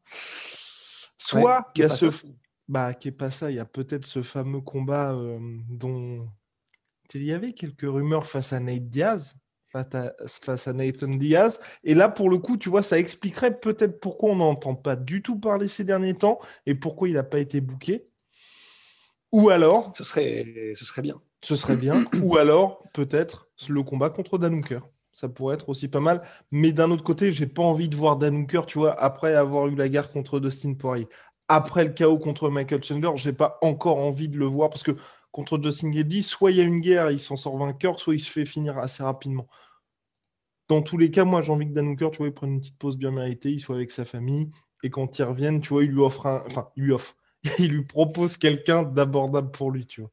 Soit 1.18 1.68
il 1.76 1.82
y 1.82 1.84
a 1.84 1.90
ce. 1.90 2.08
Bah, 2.68 2.94
qui 2.94 3.10
est 3.10 3.12
pas 3.12 3.30
ça, 3.30 3.52
il 3.52 3.58
y 3.58 3.60
a 3.60 3.66
peut-être 3.66 4.06
ce 4.06 4.22
fameux 4.22 4.62
combat 4.62 5.14
euh, 5.14 5.38
dont. 5.70 6.28
Il 7.14 7.24
y 7.24 7.34
avait 7.34 7.54
quelques 7.54 7.84
rumeurs 7.84 8.26
face 8.26 8.54
à 8.54 8.60
Nate 8.60 8.90
Diaz 8.90 9.36
face 9.74 10.68
à, 10.68 10.74
Nathan 10.74 11.08
Diaz. 11.08 11.60
Et 11.84 11.94
là, 11.94 12.10
pour 12.10 12.30
le 12.30 12.38
coup, 12.38 12.58
tu 12.58 12.70
vois, 12.70 12.84
ça 12.84 13.00
expliquerait 13.00 13.60
peut-être 13.60 14.00
pourquoi 14.00 14.32
on 14.32 14.36
n'entend 14.36 14.76
pas 14.76 14.96
du 14.96 15.22
tout 15.22 15.40
parler 15.40 15.68
ces 15.68 15.84
derniers 15.84 16.14
temps 16.14 16.40
et 16.66 16.76
pourquoi 16.76 17.10
il 17.10 17.16
n'a 17.16 17.24
pas 17.24 17.40
été 17.40 17.62
booké. 17.62 18.08
Ou 19.32 19.50
alors. 19.50 19.92
Ce 19.96 20.04
serait, 20.04 20.72
ce 20.76 20.86
serait 20.86 21.02
bien. 21.02 21.20
Ce 21.42 21.56
serait 21.56 21.76
bien. 21.76 21.96
Ou 22.22 22.38
alors, 22.38 22.84
peut-être, 22.94 23.50
le 23.68 23.84
combat 23.84 24.10
contre 24.10 24.38
Danouker. 24.38 24.80
Ça 25.12 25.28
pourrait 25.28 25.56
être 25.56 25.70
aussi 25.70 25.88
pas 25.88 26.00
mal. 26.00 26.22
Mais 26.52 26.72
d'un 26.72 26.90
autre 26.92 27.04
côté, 27.04 27.32
j'ai 27.32 27.48
pas 27.48 27.64
envie 27.64 27.90
de 27.90 27.96
voir 27.96 28.18
Danouker, 28.18 28.62
tu 28.68 28.78
vois, 28.78 29.00
après 29.00 29.34
avoir 29.34 29.68
eu 29.68 29.76
la 29.76 29.90
guerre 29.90 30.12
contre 30.12 30.40
Dustin 30.40 30.76
Poirier. 30.76 31.08
Après 31.48 31.84
le 31.84 31.92
chaos 31.92 32.18
contre 32.20 32.50
Michael 32.50 32.84
Chandler, 32.84 33.12
j'ai 33.16 33.34
pas 33.34 33.58
encore 33.62 33.98
envie 33.98 34.30
de 34.30 34.38
le 34.38 34.46
voir 34.46 34.70
parce 34.70 34.82
que 34.82 34.96
contre 35.34 35.62
Justin 35.62 35.90
Gaethje, 35.90 36.22
soit 36.22 36.52
il 36.52 36.58
y 36.58 36.62
a 36.62 36.64
une 36.64 36.80
guerre 36.80 37.12
il 37.12 37.20
s'en 37.20 37.36
sort 37.36 37.58
vainqueur, 37.58 38.00
soit 38.00 38.16
il 38.16 38.20
se 38.20 38.32
fait 38.32 38.46
finir 38.46 38.78
assez 38.78 39.04
rapidement. 39.04 39.48
Dans 40.70 40.82
tous 40.82 40.98
les 40.98 41.12
cas, 41.12 41.26
moi, 41.26 41.42
j'ai 41.42 41.52
envie 41.52 41.68
que 41.68 41.74
Dan 41.74 41.98
tu 41.98 42.06
vois, 42.06 42.28
il 42.28 42.34
prenne 42.34 42.52
une 42.52 42.62
petite 42.62 42.78
pause 42.78 42.98
bien 42.98 43.12
méritée, 43.12 43.52
il 43.52 43.60
soit 43.60 43.76
avec 43.76 43.92
sa 43.92 44.06
famille, 44.06 44.52
et 44.84 44.90
quand 44.90 45.20
il 45.20 45.24
revienne, 45.24 45.60
tu 45.60 45.70
vois, 45.70 45.84
il 45.84 45.90
lui 45.90 46.00
offre 46.00 46.28
un... 46.28 46.44
Enfin, 46.46 46.70
il 46.78 46.84
lui 46.84 46.92
offre. 46.94 47.18
il 47.60 47.72
lui 47.72 47.84
propose 47.84 48.38
quelqu'un 48.38 48.84
d'abordable 48.84 49.52
pour 49.52 49.72
lui, 49.72 49.86
tu 49.86 50.02
vois. 50.02 50.12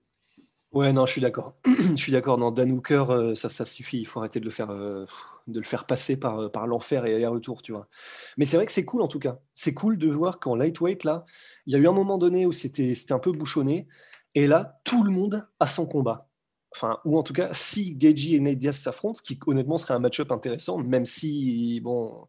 Ouais, 0.72 0.92
non, 0.92 1.04
je 1.04 1.12
suis 1.12 1.20
d'accord. 1.20 1.56
je 1.66 1.96
suis 1.96 2.12
d'accord. 2.12 2.38
Non, 2.38 2.50
Dan 2.50 2.70
Hooker, 2.70 3.10
euh, 3.10 3.34
ça, 3.34 3.48
ça 3.48 3.64
suffit. 3.64 3.98
Il 3.98 4.06
faut 4.06 4.20
arrêter 4.20 4.38
de 4.40 4.44
le 4.44 4.52
faire, 4.52 4.70
euh, 4.70 5.04
de 5.48 5.58
le 5.58 5.66
faire 5.66 5.84
passer 5.84 6.18
par, 6.18 6.38
euh, 6.38 6.48
par 6.48 6.66
l'enfer 6.68 7.06
et 7.06 7.14
aller-retour, 7.14 7.62
tu 7.62 7.72
vois. 7.72 7.88
Mais 8.36 8.44
c'est 8.44 8.56
vrai 8.56 8.66
que 8.66 8.72
c'est 8.72 8.84
cool 8.84 9.02
en 9.02 9.08
tout 9.08 9.18
cas. 9.18 9.40
C'est 9.52 9.74
cool 9.74 9.98
de 9.98 10.08
voir 10.08 10.38
qu'en 10.38 10.54
lightweight, 10.54 11.02
là, 11.02 11.24
il 11.66 11.72
y 11.72 11.76
a 11.76 11.78
eu 11.80 11.88
un 11.88 11.92
moment 11.92 12.18
donné 12.18 12.46
où 12.46 12.52
c'était 12.52 12.94
un 13.10 13.18
peu 13.18 13.32
bouchonné. 13.32 13.88
Et 14.34 14.46
là, 14.46 14.80
tout 14.84 15.02
le 15.02 15.10
monde 15.10 15.46
a 15.58 15.66
son 15.66 15.86
combat. 15.86 16.28
Enfin, 16.72 16.98
ou 17.04 17.18
en 17.18 17.22
tout 17.22 17.32
cas, 17.32 17.50
si 17.52 17.96
Geji 17.98 18.36
et 18.36 18.40
Nate 18.40 18.72
s'affrontent, 18.72 19.16
ce 19.16 19.22
qui 19.22 19.38
honnêtement 19.46 19.78
serait 19.78 19.94
un 19.94 19.98
match-up 19.98 20.30
intéressant, 20.30 20.78
même 20.78 21.04
si, 21.04 21.80
bon, 21.80 22.28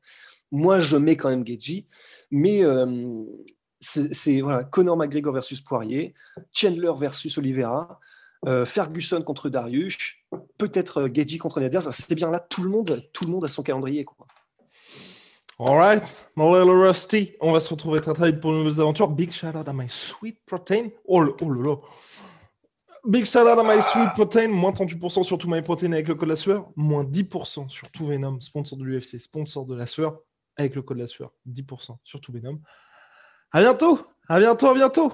moi 0.51 0.79
je 0.79 0.97
mets 0.97 1.15
quand 1.15 1.29
même 1.29 1.45
Geji, 1.45 1.87
mais 2.31 2.63
euh, 2.63 3.23
c'est 3.79 4.41
voilà, 4.41 4.63
Conor 4.63 4.97
McGregor 4.97 5.33
versus 5.33 5.61
Poirier, 5.61 6.15
Chandler 6.53 6.91
versus 6.97 7.37
Oliveira, 7.37 7.99
euh, 8.47 8.65
Ferguson 8.65 9.21
contre 9.21 9.49
Darius, 9.49 10.15
peut-être 10.57 11.01
euh, 11.01 11.37
contre 11.37 11.59
Nate 11.59 11.71
Diaz. 11.71 11.89
C'est 11.93 12.15
bien 12.15 12.31
là, 12.31 12.39
tout 12.39 12.63
le 12.63 12.69
monde, 12.69 13.07
tout 13.13 13.43
a 13.43 13.47
son 13.47 13.61
calendrier. 13.61 14.05
Alright, 15.63 16.01
my 16.35 16.45
little 16.45 16.75
Rusty. 16.75 17.35
On 17.39 17.51
va 17.51 17.59
se 17.59 17.69
retrouver 17.69 18.01
très 18.01 18.13
très 18.13 18.31
vite 18.31 18.41
pour 18.41 18.51
une 18.51 18.63
nouvelle 18.63 18.81
aventure. 18.81 19.07
Big 19.07 19.29
shout 19.29 19.55
out 19.55 19.67
à 19.67 19.73
my 19.73 19.87
sweet 19.87 20.39
protein. 20.43 20.89
Oh, 21.05 21.23
oh 21.39 21.53
là. 21.53 21.75
Big 23.05 23.25
shout 23.25 23.41
out 23.41 23.59
à 23.59 23.63
my 23.63 23.79
sweet 23.79 24.09
protein. 24.15 24.47
Moins 24.47 24.71
38% 24.71 25.21
sur 25.21 25.37
tout 25.37 25.47
my 25.47 25.61
protein 25.61 25.91
avec 25.91 26.07
le 26.07 26.15
code 26.15 26.29
la 26.29 26.35
sueur. 26.35 26.71
Moins 26.75 27.03
10% 27.03 27.69
sur 27.69 27.91
tout 27.91 28.07
Venom, 28.07 28.41
sponsor 28.41 28.75
de 28.75 28.83
l'UFC, 28.85 29.19
sponsor 29.19 29.67
de 29.67 29.75
la 29.75 29.85
sueur 29.85 30.17
avec 30.57 30.73
le 30.73 30.81
code 30.81 30.97
la 30.97 31.05
sueur. 31.05 31.31
10% 31.47 31.95
sur 32.03 32.19
tout 32.19 32.31
Venom. 32.31 32.59
À 33.51 33.61
bientôt. 33.61 33.99
À 34.27 34.39
bientôt. 34.39 34.67
À 34.67 34.73
bientôt. 34.73 35.13